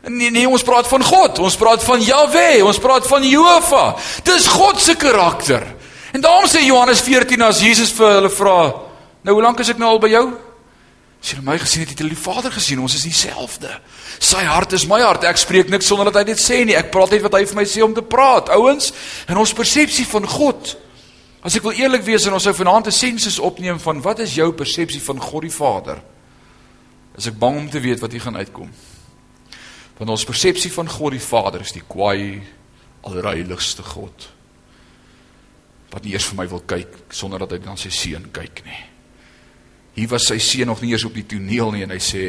[0.07, 1.41] Nee nee, ons praat van God.
[1.43, 3.97] Ons praat van Jahwe, ons praat van Jehovah.
[4.27, 5.65] Dis God se karakter.
[6.15, 8.73] En daarom sê Johannes 14 as Jesus vir hulle vra,
[9.23, 10.46] "Nou hoe lank is ek nou al by jou?"
[11.23, 12.81] As jy my gesien het, het jy die Vader gesien.
[12.83, 13.71] Ons is dieselfde.
[14.23, 15.25] Sy hart is my hart.
[15.27, 16.77] Ek spreek niks sonder dat hy dit sê nie.
[16.79, 18.53] Ek praat net wat hy vir my sê om te praat.
[18.55, 18.93] Ouens,
[19.27, 20.77] en ons persepsie van God.
[21.47, 24.35] As ek wil eerlik wees en ons sou vanaand 'n sensus opneem van wat is
[24.35, 26.03] jou persepsie van God die Vader?
[27.17, 28.71] Is ek bang om te weet wat hier gaan uitkom.
[29.99, 32.43] Want ons persepsie van God die Vader is die kwaai,
[33.03, 34.29] allerheiligste God.
[35.91, 38.96] Wat nie eers vir my wil kyk sonder dat hy dan sy seun kyk nie.
[39.97, 42.25] Hier was sy seun nog nie eens op die toneel nie en hy sê,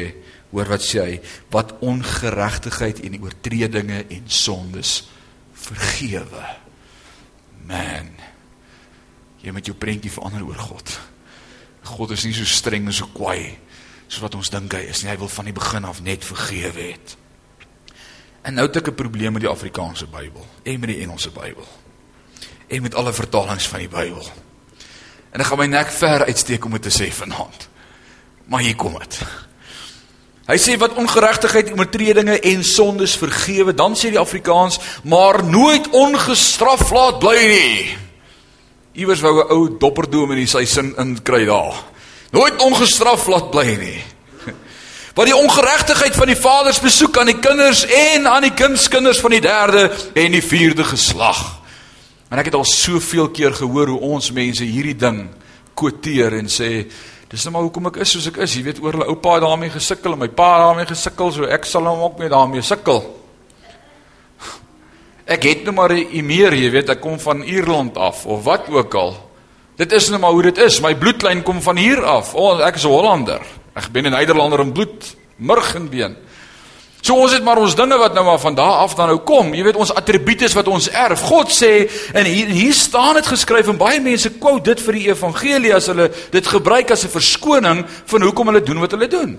[0.50, 1.18] hoor wat sê hy,
[1.52, 5.02] wat ongeregtigheid en oortredinge en sondes
[5.68, 6.46] vergewe.
[7.68, 8.08] Man.
[9.44, 10.96] Jy moet jou prentjie verander oor God.
[11.92, 13.58] God is nie so streng en so kwaai
[14.08, 15.12] soos wat ons dink hy is nie.
[15.12, 17.16] Hy wil van die begin af net vergewe het.
[18.48, 21.68] En nou het ek 'n probleem met die Afrikaanse Bybel en met die Engelse Bybel.
[22.68, 24.24] En met alle vertalings van die Bybel.
[25.32, 27.68] En ek gaan my nek ver uitsteek om dit te sê vanaand.
[28.48, 29.20] Maar hier kom dit.
[30.48, 36.88] Hy sê wat ongeregtigheid, oortredinge en sondes vergewe, dan sê die Afrikaans, maar nooit ongestraf
[36.96, 37.98] laat bly nie.
[38.96, 41.76] Iewers wou 'n ou dopperdoom in sy sin inkry daar.
[42.32, 44.00] Nooit ongestraf laat bly nie.
[45.16, 49.30] Wat die ongeregtigheid van die vaders besoek aan die kinders en aan die kindskinders van
[49.30, 51.60] die derde en die vierde geslag.
[52.28, 55.28] En ek het al soveel keer gehoor hoe ons mense hierdie ding
[55.78, 56.88] quoteer en sê
[57.28, 58.56] dis nou maar hoekom ek is soos ek is.
[58.56, 61.88] Jy weet oor hulle oupa daarmee gesukkel en my pa daarmee gesukkel, so ek sal
[61.88, 63.02] hom ook mee daarmee sukkel.
[65.34, 68.68] Ek het nou maar 'n meer, jy weet, ek kom van Ierland af of wat
[68.72, 69.12] ook al.
[69.76, 70.80] Dit is nou maar hoe dit is.
[70.80, 72.34] My bloedlyn kom van hier af.
[72.34, 73.42] O, oh, ek is 'n Hollander.
[73.74, 76.16] Ek ben 'n Nederlander in bloed, murg en been.
[77.00, 79.52] So ons het maar ons dinge wat nou maar van daar af dan nou kom.
[79.54, 81.22] Jy weet ons attribute wat ons erf.
[81.30, 85.06] God sê en hier hier staan dit geskryf en baie mense quote dit vir die
[85.12, 89.38] evangelie as hulle dit gebruik as 'n verskoning van hoekom hulle doen wat hulle doen.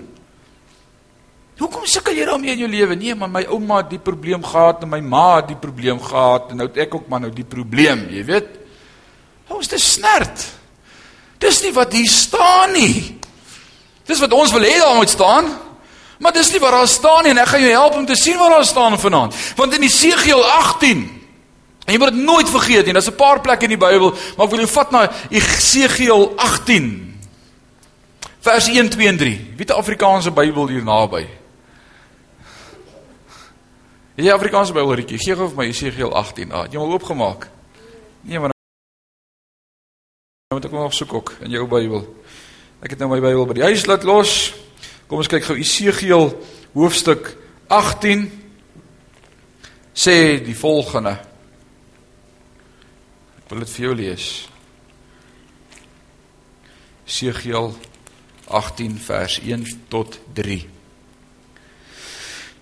[1.60, 2.94] Hoekom sukkel jy daarmee in jou lewe?
[2.96, 6.50] Nee, maar my ouma het die probleem gehad en my ma het die probleem gehad
[6.50, 8.48] en nou het ek ook maar nou die probleem, jy weet.
[9.48, 10.46] Ons is snert.
[11.38, 13.18] Dis nie wat hier staan nie.
[14.08, 15.52] Dis wat ons wil hê daar moet staan.
[16.20, 18.38] Maar dis nie waar daar staan nie en ek gaan jou help om te sien
[18.38, 19.34] waar daar staan vanaand.
[19.56, 21.20] Want in Esegiel 18
[21.90, 22.92] En jy moet dit nooit vergeet nie.
[22.94, 27.18] Daar's 'n paar plekke in die Bybel, maar ek wil jou vat na Esegiel 18
[28.40, 29.36] vers 1 2 en 3.
[29.56, 31.26] Wie het 'n Afrikaanse Bybel hier naby?
[34.14, 35.18] Het jy Afrikaanse Bybel retjie?
[35.18, 36.52] Gee gou vir my Esegiel 18.
[36.52, 37.48] Ah, jy hom oopgemaak?
[38.20, 38.50] Nee, maar
[40.48, 42.14] nou moet ek nog soek ook in jou Bybel.
[42.82, 44.54] Ek het nou my Bybel by die huis laat los.
[45.10, 46.28] Kom ons kyk gou Esegiel
[46.70, 47.32] hoofstuk
[47.66, 48.28] 18
[49.90, 51.16] sê die volgende.
[53.40, 54.26] Ek wil dit vir jou lees.
[57.10, 57.72] Esegiel
[58.46, 60.60] 18 vers 1 tot 3.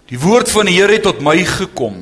[0.09, 2.01] Die woord van die Here het tot my gekom.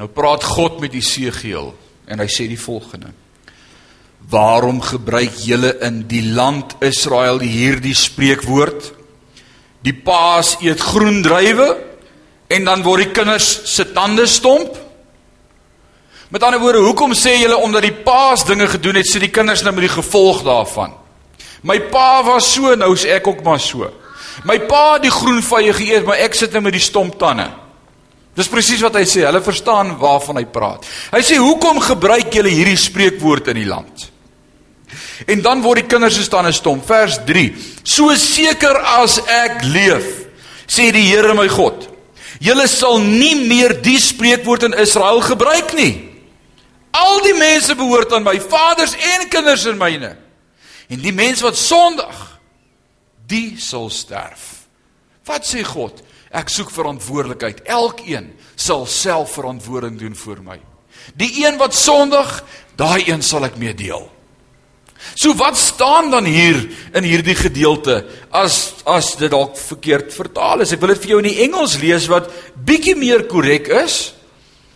[0.00, 1.74] Nou praat God met Esegiel
[2.08, 3.12] en hy sê die volgende:
[4.32, 9.01] Waarom gebruik julle in die land Israel hierdie spreekwoord?
[9.82, 11.68] Die paas eet groen druiwe
[12.52, 14.76] en dan word die kinders se tande stomp.
[16.32, 19.64] Met ander woorde, hoekom sê julle omdat die paas dinge gedoen het, sê die kinders
[19.64, 20.94] nou met die gevolg daarvan?
[21.62, 23.90] My pa was so, nou is ek ook maar so.
[24.48, 27.50] My pa het die groen vye geëet, maar ek sit nou met die stomp tande.
[28.38, 29.26] Dis presies wat hy sê.
[29.26, 30.86] Hulle verstaan waarvan hy praat.
[31.12, 34.11] Hy sê, "Hoekom gebruik julle hierdie spreekwoord in die land?"
[35.26, 36.86] En dan word die kinders se tande stomp.
[36.86, 37.54] Vers 3.
[37.82, 40.26] "So seker as ek leef,"
[40.66, 41.88] sê die Here my God,
[42.40, 46.10] "julle sal nie meer die spreekwoord in Israel gebruik nie.
[46.90, 50.16] Al die mense behoort aan my, vaders en kinders in myne."
[50.88, 52.40] En die mens wat sondig,
[53.26, 54.66] die sal sterf.
[55.24, 56.02] Wat sê God?
[56.32, 57.62] Ek soek verantwoordelikheid.
[57.68, 60.58] Elkeen sal self verantwoording doen vir my.
[61.18, 62.44] Die een wat sondig,
[62.76, 64.10] daai een sal ek mee deel.
[65.14, 66.58] So wat staan dan hier
[66.94, 70.72] in hierdie gedeelte as as dit dalk verkeerd vertaal is?
[70.72, 74.14] Ek wil dit vir jou in die Engels lees wat bietjie meer korrek is.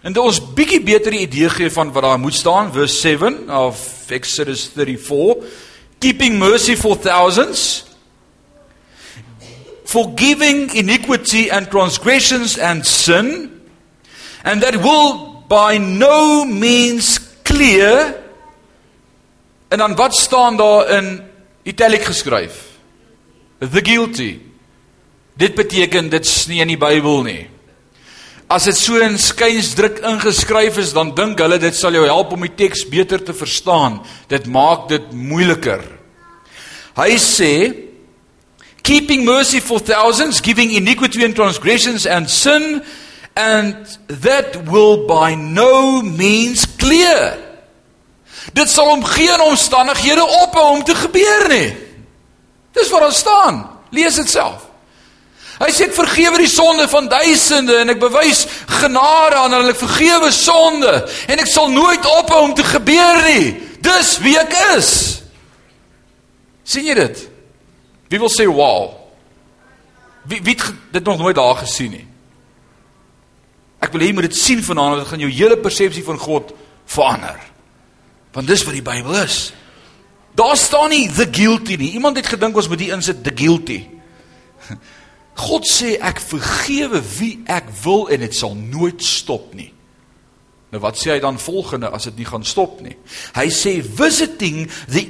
[0.03, 3.81] En dit ons bietjie beter idee gee van wat daar moet staan, verse 7 of
[4.15, 5.65] Exodus 34
[6.01, 7.85] keeping mercy for thousands,
[9.85, 13.61] forgiving iniquity and transgressions and sin,
[14.45, 18.23] and that will by no means clear.
[19.69, 21.23] En dan wat staan daar in
[21.63, 22.65] italic geskryf?
[23.59, 24.39] The guilty.
[25.35, 27.43] Dit beteken dit's nie in die Bybel nie.
[28.47, 32.45] As dit so in skynsdruk ingeskryf is, dan dink hulle dit sal jou help om
[32.47, 33.99] die teks beter te verstaan.
[34.31, 35.83] Dit maak dit moeiliker.
[36.97, 37.53] Hy sê
[38.87, 42.85] keeping mercy for thousands, giving iniquity and transgressions and sin
[43.37, 47.46] and that will by no means clear.
[48.57, 51.77] Dit sal om geen omstandighede ophou om te gebeur nie.
[52.73, 53.61] Dis wat daar staan.
[53.91, 54.65] Lees dit self.
[55.57, 58.43] Hy sê ek vergewe die sonde van duisende en ek bewys
[58.79, 59.77] genade aan hulle.
[59.77, 60.93] Vergewe sonde
[61.29, 63.55] en ek sal nooit ophou om te gebeur nie.
[63.85, 64.91] Dis wie ek is.
[66.67, 67.21] sien jy dit?
[68.11, 68.91] Wie wil sê wow?
[70.27, 70.57] Wie wie
[70.93, 72.07] dit nog nooit daar gesien nie?
[73.79, 76.51] Ek wil hê jy moet dit sien vanaand, dit gaan jou hele persepsie van God
[76.91, 77.39] verander.
[78.37, 79.53] Want dis wat die Bybel is.
[80.37, 81.95] Daar staan nie the guilty nie.
[81.97, 83.79] Iemand het gedink ons moet hier insit the guilty.
[85.47, 89.71] God sê ek vergewe wie ek wil en dit sal nooit stop nie.
[90.75, 92.97] Nou wat sê hy dan volgende as dit nie gaan stop nie?
[93.37, 95.05] Hy sê visiting the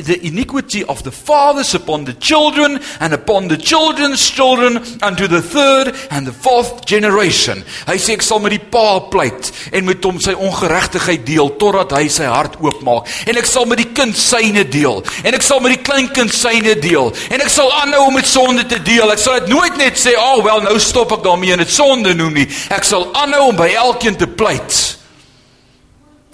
[0.00, 5.42] the iniquity of the fathers upon the children and upon the children's children unto the
[5.42, 7.60] third and the fourth generation.
[7.84, 11.92] Hy sê ek sal met die pa pleit en met hom sy ongeregtigheid deel totdat
[11.98, 15.60] hy sy hart oopmaak en ek sal met die kind syne deel en ek sal
[15.60, 19.12] met die kleinkind syne deel en ek sal aanhou om met sonde te deel.
[19.12, 21.70] Ek sal dit nooit net sê, "Ag, oh, wel nou stop ek daarmee en dit
[21.70, 25.03] sonde noem nie." Ek sal aanhou om by elkeen te pleit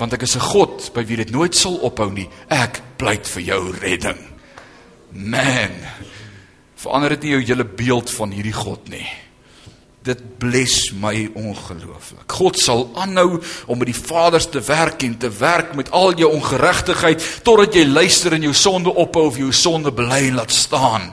[0.01, 2.29] want ek is 'n God by wie dit nooit sal ophou nie.
[2.49, 4.19] Ek pleit vir jou redding.
[5.13, 5.77] Man,
[6.75, 9.07] verander dit nie jou hele beeld van hierdie God nie.
[10.03, 12.25] Dit bless my ongelooflik.
[12.33, 16.31] God sal aanhou om met die Vaders te werk en te werk met al jou
[16.33, 21.12] ongeregtigheid totdat jy luister en jou sonde ophou of jou sonde bely en laat staan.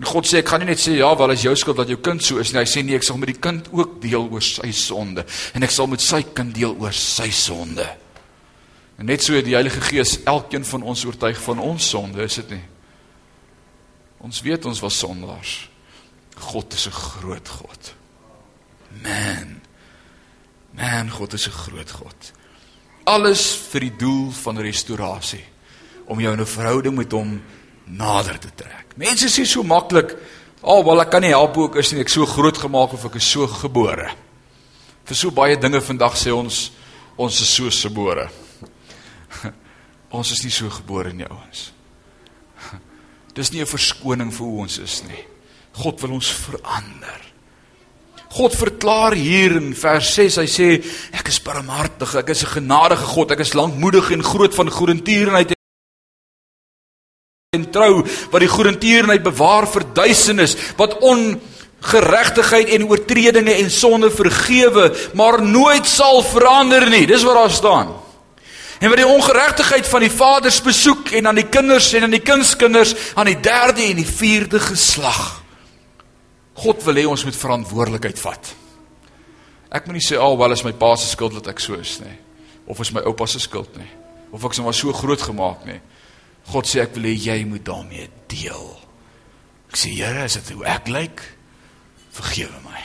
[0.00, 1.98] En God sê ek gaan nie net sê ja, wel is jou skuld dat jou
[2.00, 2.62] kind so is nie.
[2.62, 5.74] Hy sê nee, ek sal met die kind ook deel oor sy sonde en ek
[5.74, 7.86] sal met sy kind deel oor sy sonde.
[8.98, 12.56] En net so die Heilige Gees elkeen van ons oortuig van ons sonde, is dit
[12.56, 12.64] nie?
[14.22, 15.56] Ons weet ons was sondaars.
[16.38, 17.94] God is 'n groot God.
[19.02, 19.60] Man.
[20.72, 22.32] Man, God is 'n groot God.
[23.04, 25.44] Alles vir die doel van restaurasie
[26.06, 27.42] om jou in 'n verhouding met hom
[27.92, 28.96] nader te trek.
[28.96, 30.18] Mense sê so maklik, "Ag,
[30.62, 33.04] oh, wel ek kan nie help hoe ek is nie, ek so groot gemaak of
[33.04, 34.10] ek is so gebore."
[35.04, 36.70] Vir so baie dinge vandag sê ons
[37.18, 38.28] ons is so gebore.
[40.12, 41.72] Ons is nie so gebore nie, ouens.
[43.34, 45.24] Dis nie 'n verskoning vir hoe ons is nie.
[45.72, 47.20] God wil ons verander.
[48.32, 50.68] God verklaar hier in vers 6, hy sê
[51.12, 55.52] ek is barmhartig, ek is 'n genadige God, ek is lankmoedig en groot van goedertierenheid
[57.52, 57.98] en trou
[58.32, 65.84] wat die goedertierenheid bewaar vir duisendes wat ongeregtigheid en oortredinge en sonde vergewe, maar nooit
[65.84, 67.02] sal verander nie.
[67.04, 67.92] Dis wat daar staan.
[68.80, 72.24] En wat die ongeregtigheid van die vaders besoek en aan die kinders en aan die
[72.24, 75.20] kindskinders aan die derde en die vierde geslag.
[76.56, 78.54] God wil hê ons moet verantwoordelikheid vat.
[79.68, 81.76] Ek moet nie sê al oh, wel is my pa se skuld dat ek so
[81.76, 82.16] is nie
[82.64, 83.92] of is my oupa se skuld nie
[84.32, 85.82] of ek is maar so groot gemaak nie.
[86.50, 88.68] God sê ek wil hê jy moet daarmee deel.
[89.70, 91.22] Ek sê Here, is dit hoe ek lyk?
[92.12, 92.80] Vergewe my.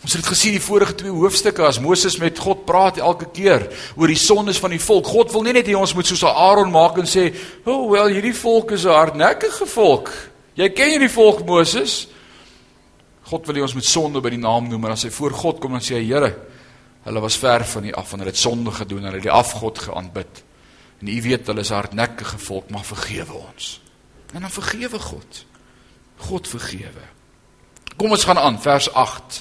[0.00, 3.66] Ons het dit gesien die vorige twee hoofstukke as Moses met God praat elke keer
[3.98, 5.10] oor die sondes van die volk.
[5.12, 7.34] God wil nie net hê ons moet soos Aaron maak en sê,
[7.66, 10.10] "O, oh, wel, hierdie volk is 'n hardnekkige volk."
[10.56, 12.08] Jy ken hierdie volk Moses.
[13.24, 15.60] God wil hê ons moet sonde by die naam noem en as hy voor God
[15.60, 16.34] kom en sê Here,
[17.04, 19.78] hulle was ver van U af en hulle het sonde gedoen, hulle het die afgod
[19.78, 20.42] geaanbid.
[21.00, 23.80] En U weet hulle is hardnekkige volk, maar vergewe ons.
[24.32, 25.44] En dan vergewe God.
[26.16, 27.06] God vergewe.
[27.96, 29.40] Kom ons gaan aan vers 8.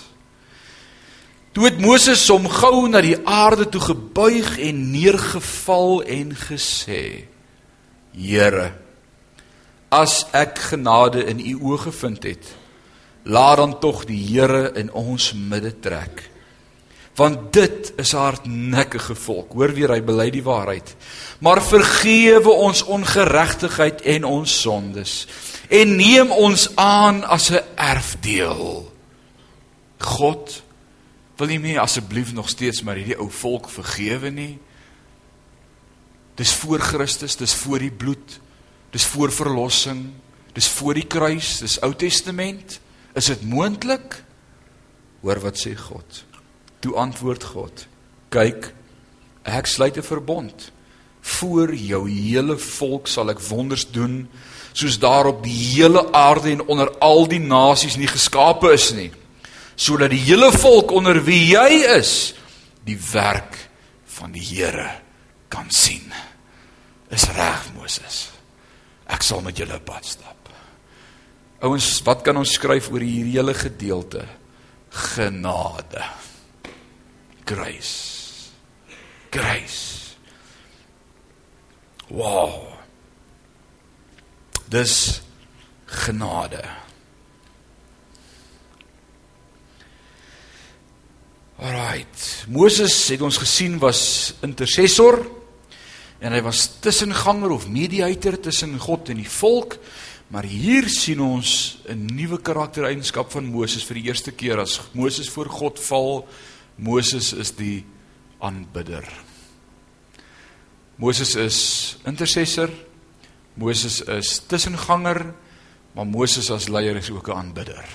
[1.51, 7.25] Toe het Moses hom gou na die aarde toe gebuig en neergeval en gesê:
[8.15, 8.71] Here,
[9.89, 12.51] as ek genade in U oë gevind het,
[13.25, 16.28] laat dan tog die Here in ons midde trek.
[17.15, 19.53] Want dit is hardnekkige volk.
[19.53, 20.95] Hoor weer hy bely die waarheid.
[21.39, 25.27] Maar vergewe ons ongeregtigheid en ons sondes
[25.69, 28.91] en neem ons aan as 'n erfdeel.
[29.97, 30.63] God
[31.37, 34.59] wil nie meer asseblief nog steeds maar hierdie ou volk vergewe nie.
[36.35, 38.39] Dis voor Christus, dis voor die bloed,
[38.91, 40.05] dis voor verlossing,
[40.53, 42.79] dis voor die kruis, dis Ou Testament.
[43.13, 44.23] Is dit moontlik?
[45.21, 46.23] Hoor wat sê God.
[46.79, 47.87] Toe antwoord God:
[48.29, 48.73] Kyk,
[49.43, 50.71] ek sluit 'n verbond.
[51.21, 54.29] Voor jou hele volk sal ek wonders doen
[54.73, 59.11] soos daar op die hele aarde en onder al die nasies nie geskape is nie
[59.79, 62.33] sodat die hele volk onder wie jy is
[62.83, 63.55] die werk
[64.19, 64.89] van die Here
[65.49, 66.11] kan sien.
[67.09, 68.27] Is reg Moses.
[69.09, 70.51] Ek sal met julle pad stap.
[71.63, 74.25] Ouens, wat kan ons skryf oor hierdie hele gedeelte?
[75.15, 76.03] Genade.
[77.49, 78.51] Grace.
[79.31, 80.13] Grace.
[82.07, 82.77] Wow.
[84.69, 85.21] Dis
[85.85, 86.61] genade.
[91.57, 92.05] Alrite.
[92.53, 95.23] Moses het ons gesien was intercessor
[96.21, 99.79] en hy was tussenganger of mediator tussen God en die volk.
[100.29, 105.29] Maar hier sien ons 'n nuwe karaktereienskap van Moses vir die eerste keer as Moses
[105.29, 106.27] voor God val.
[106.79, 107.83] Moses is die
[108.39, 109.03] aanbidder.
[110.99, 111.59] Moses is
[112.07, 112.71] intercessor.
[113.59, 115.33] Moses is tussenganger,
[115.95, 117.87] maar Moses as leier is ook 'n aanbidder.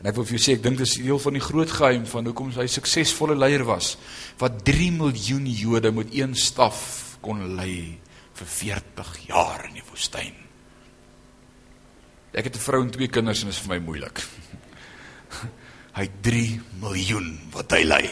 [0.00, 2.26] En ek wil vir jou sê ek dink dis deel van die groot geheim van
[2.26, 3.96] hoekom hy suksesvolle leier was
[4.38, 7.98] wat 3 miljoen Jode met een staf kon lei
[8.34, 10.34] vir 40 jaar in die woestyn.
[12.34, 14.24] Ek het 'n vrou en twee kinders en dit is vir my moeilik.
[15.94, 18.08] Hy 3 miljoen wat hy lei.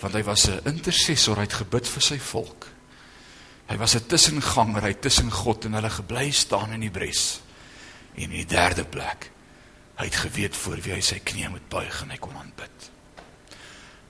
[0.00, 2.68] Want hy was 'n intercessor, hy het gebid vir sy volk.
[3.66, 7.40] Hy was 'n tussenganger, hy tussen God en hulle gebly staan in die bres.
[8.14, 9.30] En in die derde plek,
[9.96, 12.90] hy het geweet voor wie hy sy knie moet buig en hy kon aanbid.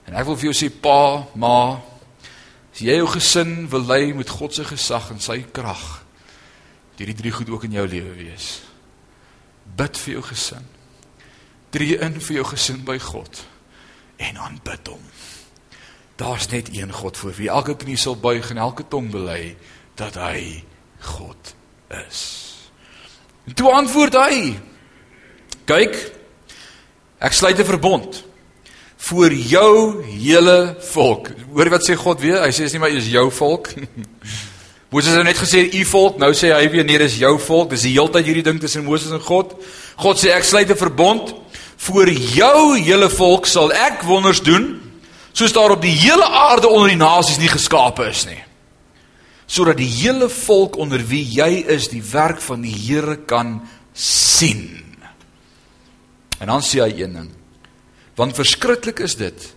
[0.07, 1.81] En ek wil vir jou sê pa, ma,
[2.73, 6.03] as jy jou gesin wil lei met God se gesag en sy krag,
[7.01, 8.61] hierdie drie goed ook in jou lewe wees.
[9.77, 10.65] Bid vir jou gesin.
[11.71, 13.43] Tree in vir jou gesin by God
[14.21, 15.03] en aanbid hom.
[16.21, 19.55] Daar's net een God voor wie elke knie sal buig en elke tong bely
[19.97, 20.63] dat hy
[20.99, 21.55] God
[22.07, 22.19] is.
[23.47, 24.35] En toe antwoord hy:
[25.65, 25.95] Kyk,
[27.17, 28.23] ek sluit 'n verbond
[29.01, 31.31] vir jou hele volk.
[31.53, 32.41] Hoor wat sê God weer?
[32.43, 33.73] Hy sê dis nie maar is jou volk.
[34.91, 37.69] Moses het net gesê u volk, nou sê hy weer nee, dis jou volk.
[37.71, 39.55] Dis die heeltyd hierdie ding tussen Moses en God.
[39.95, 41.33] God sê ek sluit 'n verbond
[41.81, 44.75] vir jou hele volk sal ek wonders doen
[45.33, 48.39] soos daar op die hele aarde onder die nasies nie geskape is nie.
[49.51, 53.59] Sodat die hele volk onder wie jy is die werk van die Here kan
[53.93, 54.67] sien.
[56.39, 57.31] En dan sê hy een ding.
[58.19, 59.47] Want verskriklik is dit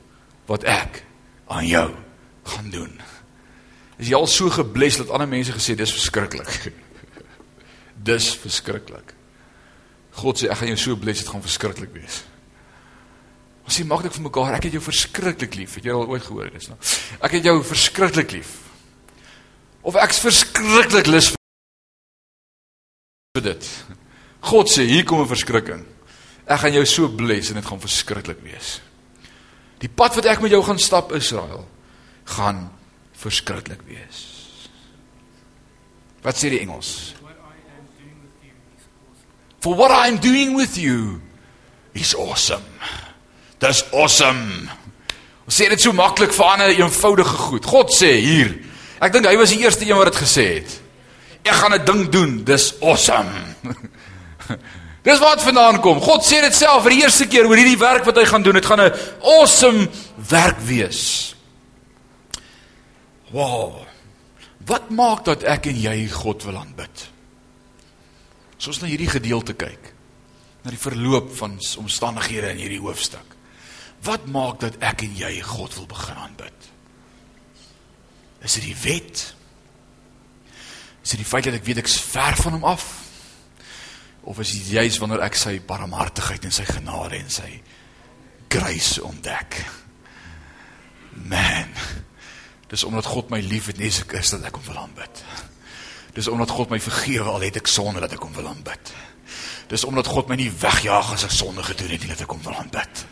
[0.50, 1.02] wat ek
[1.50, 1.88] aan jou
[2.54, 2.92] gaan doen.
[3.98, 6.72] Is jy al so gebless dat ander mense gesê dis verskriklik?
[8.10, 9.14] dis verskriklik.
[10.14, 12.22] God sê ek gaan jou so bless dit gaan verskriklik wees.
[13.64, 15.78] Ons sê maklik vir mekaar, ek het jou verskriklik lief.
[15.78, 16.68] Het jy al ooit gehoor dit?
[17.24, 18.52] Ek het jou verskriklik lief.
[19.84, 21.32] Of ek's verskriklik lus
[23.34, 23.70] vir dit.
[24.44, 25.84] God sê hier kom 'n verskrikking.
[26.46, 28.80] Ek gaan jou so bless en dit gaan verskriklik wees.
[29.80, 31.66] Die pad wat ek met jou gaan stap Israel
[32.24, 32.70] gaan
[33.12, 34.20] verskriklik wees.
[36.22, 37.14] Wat sê die Engels?
[39.64, 41.22] For what I am doing with you
[41.94, 42.68] is awesome.
[43.58, 44.68] Dis awesome.
[45.48, 47.64] Ons sê dit so maklik vir ander eenvoudige goed.
[47.64, 48.50] God sê hier.
[49.00, 50.74] Ek dink hy was die eerste een wat dit gesê het.
[51.48, 52.34] Ek gaan 'n ding doen.
[52.44, 53.32] Dis awesome.
[55.08, 55.96] Dis wat vandaan kom.
[56.00, 58.60] God sê dit self vir die eerste keer oor hierdie werk wat hy gaan doen.
[58.60, 58.92] Dit gaan 'n
[59.22, 59.88] awesome
[60.28, 61.32] werk wees.
[63.32, 63.80] Wow.
[64.68, 67.13] Wat maak dat ek en jy God wil aanbid?
[68.58, 69.94] As ons na hierdie gedeelte kyk,
[70.64, 73.36] na die verloop van omstandighede in hierdie hoofstuk.
[74.04, 76.68] Wat maak dat ek en jy God wil begin aanbid?
[78.44, 79.24] Is dit die wet?
[81.04, 82.84] Is dit die feit dat ek weet ek's ver van hom af?
[84.24, 87.50] Of is dit juis wanneer ek sy barmhartigheid en sy genade en sy
[88.52, 89.60] grace ontdek?
[91.28, 91.72] Man.
[92.72, 95.24] Dis omdat God my liefhet, nie so is dat ek hom wil aanbid.
[96.14, 98.92] Dis omdat God my vergewe al het ek sonde dat ek hom wil aanbid.
[99.70, 102.42] Dis omdat God my nie wegjaag as ek sonde gedoen het nie dat ek hom
[102.44, 103.04] wil aanbid.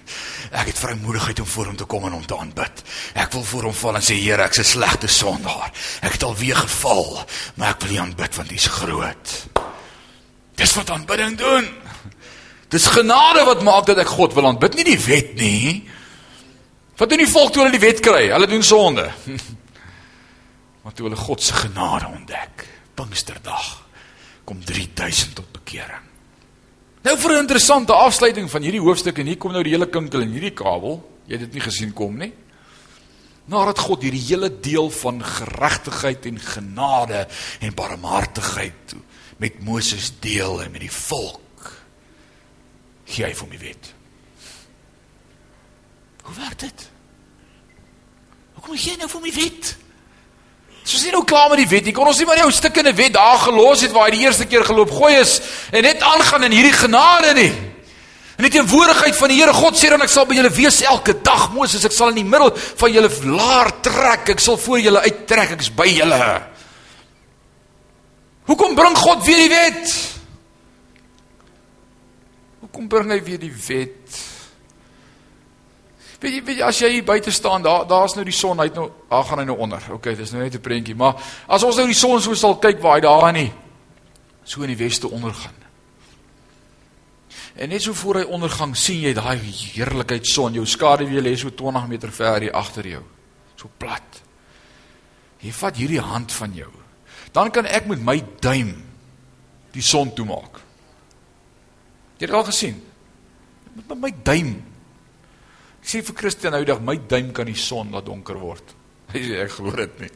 [0.52, 2.82] Ek het vrymoedigheid om voor hom te kom en hom te aanbid.
[3.18, 5.72] Ek wil voor hom val en sê Here, ek's 'n slegte sondaar.
[6.02, 7.24] Ek het al weer geval,
[7.56, 9.46] maar ek wil U aanbid want U is groot.
[10.54, 11.66] Dis wat aanbidding doen.
[12.68, 15.88] Dis genade wat maak dat ek God wil aanbid, nie die wet nie.
[16.96, 18.28] Wat doen die volk toe hulle die wet kry?
[18.30, 19.10] Hulle doen sonde.
[20.82, 22.64] Maar toe hulle God se genade ontdek,
[23.02, 23.82] Pinksterdag,
[24.44, 26.00] kom 3000 tot bekering.
[27.02, 30.20] Nou vir 'n interessante afsluiting van hierdie hoofstuk en hier kom nou die hele kinkel
[30.20, 31.02] in hierdie kabel.
[31.26, 32.32] Jy het dit nie gesien kom nie.
[33.44, 37.28] Nadat God hierdie hele deel van geregtigheid en genade
[37.60, 38.94] en barmhartigheid
[39.36, 41.82] met Moses deel en met die volk
[43.04, 43.94] gee hy vir my wet.
[46.22, 46.90] Hoe werk dit?
[48.54, 49.76] Hoekom gee jy nou vir my wet?
[50.82, 53.14] Soos jy nou klaar met die wet, jy kon ons nie maar jou stukkende wet
[53.14, 55.36] daar gelos het waar hy die eerste keer geloop gooi is
[55.70, 57.52] en net aangaan in hierdie genade nie.
[58.40, 61.14] In die teenwoordigheid van die Here God sê dan ek sal by julle wees elke
[61.22, 65.04] dag Moses ek sal in die middel van julle laar trek ek sal voor julle
[65.04, 66.18] uittrek ek's by julle.
[68.50, 69.94] Hoekom bring God weer die wet?
[72.64, 74.22] Hoekom bring hy weer die wet?
[76.22, 78.76] Weet jy, weet jy as jy hier buite staan, daar daar's nou die son, hy't
[78.78, 79.82] nou, daar gaan hy nou onder.
[79.96, 81.18] OK, dis nou net 'n prentjie, maar
[81.48, 83.52] as ons nou die son so sal kyk waar hy daar aan nie
[84.44, 85.54] so in die weste ondergaan.
[87.54, 91.50] En net so voor hy ondergang sien jy daai heerlikheid son, jou skaduwee lê so
[91.50, 93.02] 20 meter ver hier agter jou.
[93.56, 94.22] So plat.
[95.42, 96.70] Jy vat hierdie hand van jou.
[97.32, 98.72] Dan kan ek met my duim
[99.72, 100.60] die son toemaak.
[102.18, 102.82] Jy het al gesien.
[103.74, 104.71] Met my duim
[105.82, 108.74] Ek sê vir Christian nou dag my duim kan die son laat donker word.
[109.12, 110.12] Hy sê ek glo dit nie.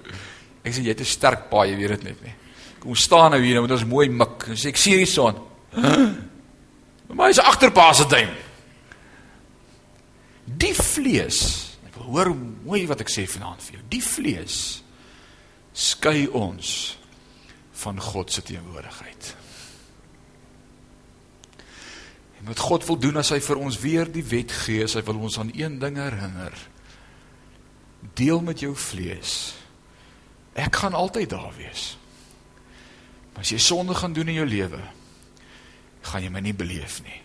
[0.66, 2.34] Ek sê jy het 'n sterk paai, jy weet dit net nie.
[2.80, 4.46] Kom staan nou hier nou met ons mooi mik.
[4.52, 5.40] Ek sê ek sien die son.
[7.10, 8.30] Maar hy is agterpa se duim.
[10.46, 11.40] Die vlees,
[11.88, 13.82] ek wil hoor mooi wat ek sê vanaand vir jou.
[13.90, 14.58] Die vlees
[15.74, 16.70] skei ons
[17.82, 19.32] van God se teenwoordigheid.
[22.40, 25.20] En wat God wil doen as hy vir ons weer die wet gee, hy wil
[25.20, 26.56] ons aan een ding herinner.
[28.16, 29.54] Deel met jou vlees.
[30.56, 31.94] Ek gaan altyd daar wees.
[33.32, 34.80] Maar as jy sonde gaan doen in jou lewe,
[36.08, 37.20] gaan jy my nie beleef nie.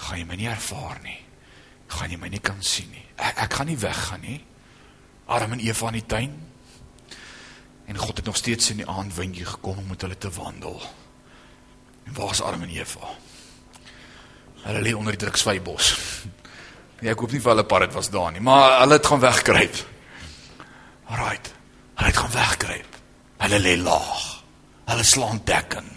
[0.00, 1.18] Gaan jy my nie ervaar nie.
[1.92, 3.04] Gaan jy my nie kan sien nie.
[3.20, 4.38] Ek ek gaan nie weggaan nie.
[5.30, 6.32] Adam en Eva in die tuin.
[7.90, 10.80] En God het nog steeds in die aandwindjie gekom om met hulle te wandel.
[12.08, 13.12] En waar is Adam en Eva?
[14.64, 15.92] Hulle lê onder die druksvybos.
[17.00, 19.22] Nee, ek hoop nie vir hulle pad dit was daar nie, maar hulle het gaan
[19.22, 19.80] wegkruip.
[21.10, 21.52] Alraight.
[21.94, 22.98] Hulle het gaan wegkruip.
[23.40, 24.26] Hulle lê laag.
[24.90, 25.88] Hulle slaan dekking.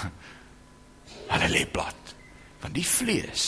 [1.32, 2.14] Hulle lê plat.
[2.60, 3.44] Want die vlees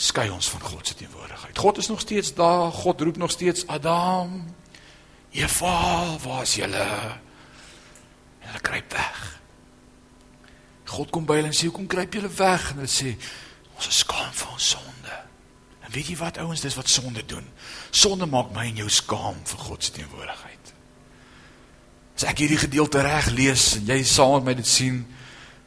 [0.00, 1.58] skei ons van God se teenwoordigheid.
[1.58, 2.72] God is nog steeds daar.
[2.72, 4.54] God roep nog steeds Adam.
[5.30, 6.86] Eva, waar is julle?
[8.38, 9.39] Hulle kruip weg.
[10.90, 13.16] God kom by hulle en sê, "Hoekom kruip julle weg?" En hulle sê,
[13.80, 15.14] Ons is skaam vir ons sonde.
[15.86, 17.46] En weet jy wat ouens, dis wat sonde doen.
[17.96, 20.72] Sonde maak my en jou skaam vir God se teenwoordigheid.
[22.18, 24.98] As ek hierdie gedeelte reg lees en jy saam met my dit sien,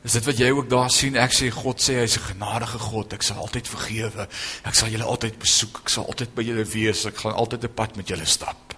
[0.05, 1.17] is dit wat jy ook daar sien.
[1.17, 3.15] Ek sê God sê hy's 'n genadige God.
[3.17, 4.28] Ek sal altyd vergewe.
[4.63, 5.82] Ek sal julle altyd besoek.
[5.82, 7.05] Ek sal altyd by julle wees.
[7.05, 8.76] Ek gaan altyd 'n pad met julle stap.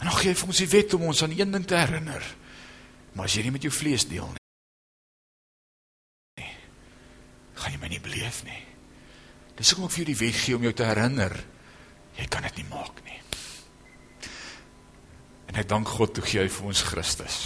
[0.00, 2.24] En dan gee hy vir ons die wet om ons aan een ding te herinner.
[3.12, 4.46] Maar as jy nie met jou vlees deel nie,
[7.66, 8.60] gaan jy my nie beleef nie.
[9.58, 11.32] Dis hoekom ek vir jou die wet gee om jou te herinner.
[12.14, 13.18] Jy kan dit nie maak nie.
[15.50, 17.40] En ek dank God toe gee hy vir ons Christus.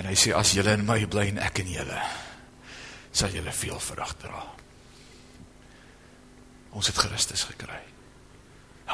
[0.00, 2.00] En hy sê as julle in my bly en ek in julle,
[3.12, 4.40] sal julle veel vrug dra.
[6.72, 7.82] Ons het Christus gekry.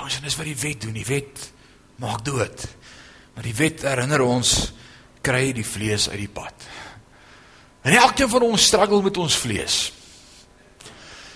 [0.02, 0.98] Ons en dis wat die wet doen.
[0.98, 1.46] Die wet
[2.02, 2.66] maak dood.
[3.36, 4.72] Maar die wet herinner ons
[5.22, 6.66] kry die vlees uit die pad.
[7.82, 9.78] En elkeen van ons struggle met ons vlees.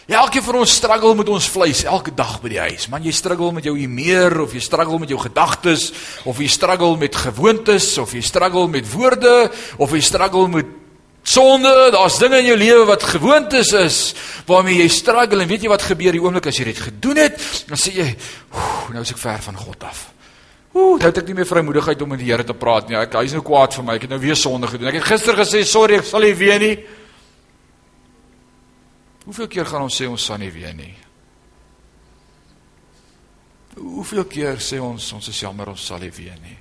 [0.07, 2.91] Elkeen van ons struggle met ons vleis elke dag by die huis.
[2.93, 5.89] Man, jy struggle met jou humeur of jy struggle met jou gedagtes
[6.29, 9.49] of jy struggle met gewoontes of jy struggle met woorde
[9.81, 10.69] of jy struggle met
[11.25, 11.73] sonde.
[11.97, 14.01] Daar's dinge in jou lewe wat gewoontes is
[14.45, 17.41] waarmee jy struggle en weet jy wat gebeur die oomblik as jy dit gedoen het?
[17.71, 18.17] Dan sê jy,
[18.93, 20.14] "Nou is ek ver van God af."
[20.75, 22.97] Ooh, nou het ek nie meer vrymoedigheid om met die Here te praat nie.
[22.99, 23.95] Ek hy's nou kwaad vir my.
[23.95, 24.91] Ek het nou weer sonde gedoen.
[24.91, 26.85] Ek het gister gesê, "Sorry, ek sal nie weer nie."
[29.25, 30.95] Hoeveel keer gaan ons sê ons sal nie weer nie?
[33.77, 36.59] Hoeveel keer sê ons ons is jammer ons sal nie weer nie?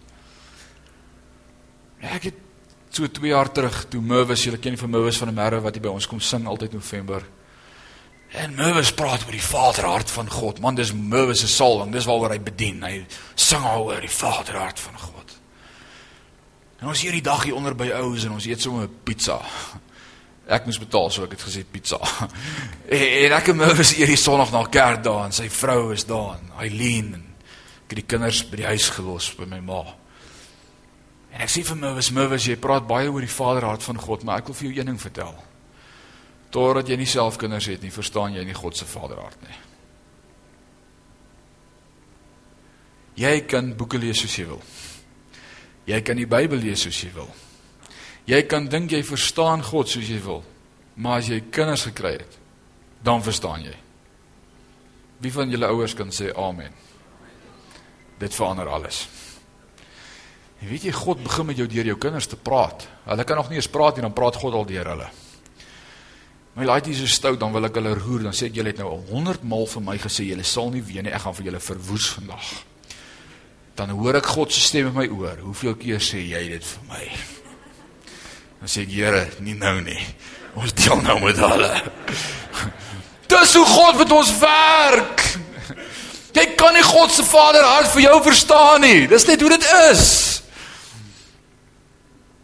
[2.02, 2.36] Ek het
[2.90, 5.76] so 2 jaar terug toe Merwis, julle ken nie van Merwis van der Merwe wat
[5.76, 7.24] hy by ons kom sing altyd November.
[8.34, 10.60] En Merwis praat oor die Vaderhart van God.
[10.60, 11.92] Man, dis Merwis se salwing.
[11.94, 12.82] Dis waaroor hy bedien.
[12.82, 13.04] Hy
[13.38, 15.36] sing oor die Vaderhart van God.
[16.82, 19.38] En ons hier die dag hier onder by oues en ons eet sommer 'n pizza.
[20.50, 22.00] Ek moes betaal so ek het gesê pizza.
[22.94, 26.04] En, en ek en Merwis eet die Sondag na kerk daar en sy vrou is
[26.06, 27.24] daar, Eileen en
[27.86, 29.84] ek het die kinders by die huis gelos by my ma.
[31.32, 34.44] En ek sê vir Merwis, Merwis, jy praat baie oor die Vaderhart van God, maar
[34.44, 35.34] ek wil vir jou een ding vertel.
[36.54, 39.60] Totdat jy nie self kinders het nie, verstaan jy nie God se vaderhart nie.
[43.24, 44.62] Jy kan boeke lees soos jy wil.
[45.90, 47.30] Jy kan die Bybel lees soos jy wil.
[48.30, 50.44] Jy kan dink jy verstaan God soos jy wil.
[50.96, 52.38] Maar as jy kinders gekry het,
[53.04, 53.74] dan verstaan jy.
[55.26, 56.74] Wie van julle ouers kan sê amen?
[58.22, 59.04] Dit verander alles.
[60.62, 62.86] Jy weet jy God begin met jou deur jou kinders te praat.
[63.10, 65.10] Hulle kan nog nie eens praat nie, dan praat God al deur hulle.
[66.54, 68.92] My laaitjie is stout, dan wil ek hulle roer, dan sê ek julle het nou
[68.92, 71.62] al 100 maal vir my gesê julle sal nie weet nie, ek gaan vir julle
[71.66, 72.50] verwoes vandag.
[73.74, 75.40] Dan hoor ek God se stem in my oor.
[75.42, 77.08] Hoeveel keer sê jy dit vir my?
[78.60, 79.98] Dan sê ek, Here, nie nou nie.
[80.54, 81.72] Ons deel nou met hulle.
[83.34, 85.26] Dis hoe God met ons werk.
[86.38, 89.08] Jy kan nie God se Vader hart vir jou verstaan nie.
[89.10, 90.06] Dis net hoe dit is.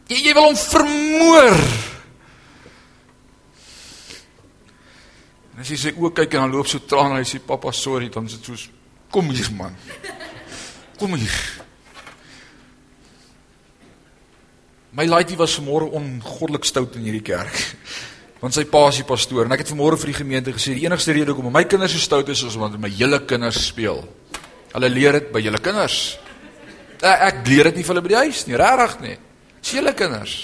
[0.09, 1.61] Jy, jy wil hom vermoor.
[5.59, 7.73] En as jy sy oë kyk en dan loop so traan en hy sê pappa
[7.75, 8.61] sorry dan is dit soos
[9.11, 9.73] kom hier man.
[10.95, 11.33] Kom hier.
[14.95, 17.59] My laaitjie was vanmôre ongoddelik stout in hierdie kerk.
[18.39, 20.85] Want sy pa is die pastoor en ek het vanmôre vir die gemeente gesê die
[20.87, 24.05] enigste rede hoekom my kinders so stout is is omdat my hele kinders speel.
[24.71, 25.99] Hulle leer dit by julle kinders.
[27.01, 29.17] Ek, ek leer dit nie vir hulle by die huis nie, regtig nie.
[29.59, 30.39] Dis julle kinders.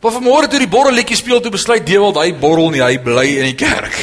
[0.00, 3.50] Maar vanmôre toe die borrelletjie speel toe besluit Dewald hy borrel nie, hy bly in
[3.50, 3.96] die kerk.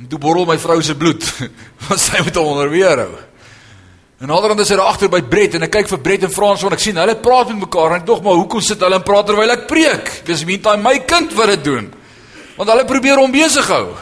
[0.00, 1.24] En toe borrel my vrou se bloed.
[1.88, 3.12] Want sy moet hom onderweer hou.
[4.20, 6.60] En naderhand is hy daar agter by Brett en ek kyk vir Brett en Frans
[6.60, 9.04] want ek sien hulle praat met mekaar en ek dog maar hoekom sit hulle en
[9.06, 10.10] praat terwyl ek preek?
[10.26, 11.86] Dis meantime my kind wat dit doen.
[12.58, 13.94] Want hulle probeer hom besig hou.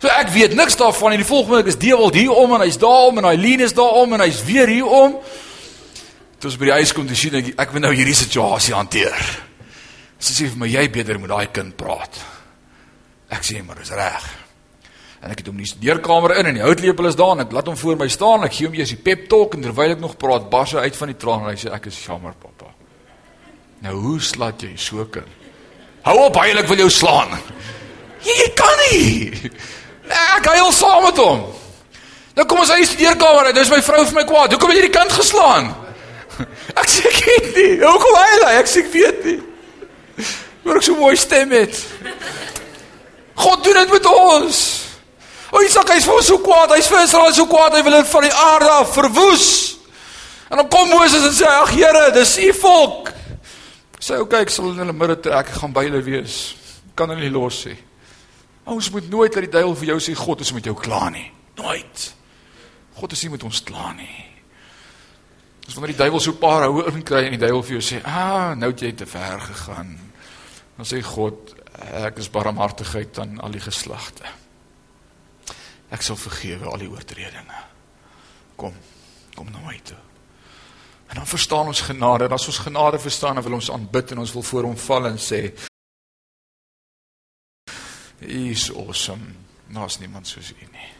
[0.00, 2.80] So ek weet niks daarvan en die volgende week is Dewald hier om en hy's
[2.80, 5.18] daar om en Eileen is daar om en hy's weer hier om.
[6.40, 9.20] Toe ons by die huis kom te sien ek ek moet nou hierdie situasie hanteer.
[10.18, 12.18] Sy sê vir my jy beter met daai kind praat.
[13.32, 14.26] Ek sê maar dis reg.
[15.24, 17.54] En ek het hom in die deurkamer in en die houtlepel is daar en ek
[17.56, 18.44] laat hom voor my staan.
[18.46, 20.98] Ek gee hom eers die pep talk en terwyl ek nog praat, bars hy uit
[21.00, 22.70] van die traan en hy sê ek is jammer pappa.
[23.84, 25.44] Nou hoe slaat jy so kind?
[26.06, 27.34] Hou op, hy wil jou slaan.
[28.22, 29.50] Jy, jy kan nie.
[30.06, 31.42] Ek huil saam met hom.
[32.36, 33.56] Nou kom ons uit die deurkamer uit.
[33.56, 34.54] Dis my vrou vir my kwaad.
[34.54, 35.72] Hoekom het jy die kind geslaan?
[36.76, 37.70] Ek sê ek weet nie.
[37.80, 38.54] Hoekom huil hy?
[38.60, 39.38] Ek sê ek weet nie.
[40.62, 41.78] Maar ek so mooi stem het.
[43.34, 44.60] God doen dit met ons.
[45.54, 46.74] O Isak, hy's vir ons so kwaad.
[46.74, 47.76] Hy's vir Israel so kwaad.
[47.76, 49.48] Hy wil dit van die aarde af verwoes.
[50.50, 53.12] En dan kom Moses en sê: "Ag Here, dis u volk."
[53.98, 55.46] Sê: "Oké, okay, ek sal in hulle midde trek.
[55.46, 56.54] Ek gaan by hulle wees.
[56.96, 57.76] kan hulle nie los nie.
[58.64, 61.30] Ons moet nooit dat die duiwel vir jou sê God is met jou klaar nie.
[61.54, 62.14] Nooit.
[62.94, 64.25] God is nie met ons klaar nie.
[65.66, 68.04] Dis wanneer die duiwel so 'n paar houe inkry en die duiwel vir jou sê,
[68.04, 69.98] "Ah, nou het jy te ver gegaan."
[70.76, 71.54] Dan sê God,
[71.92, 74.24] "Ek is barmhartigheid aan al die geslagte.
[75.90, 77.64] Ek sal vergewe al die oortredinge.
[78.56, 78.74] Kom,
[79.34, 79.96] kom na my toe."
[81.06, 82.24] En dan verstaan ons genade.
[82.24, 85.06] En as ons genade verstaan, dan wil ons aanbid en ons wil voor hom val
[85.06, 85.52] en sê,
[88.20, 89.24] "U is awesome.
[89.68, 90.95] Daar's niemand soos U nie."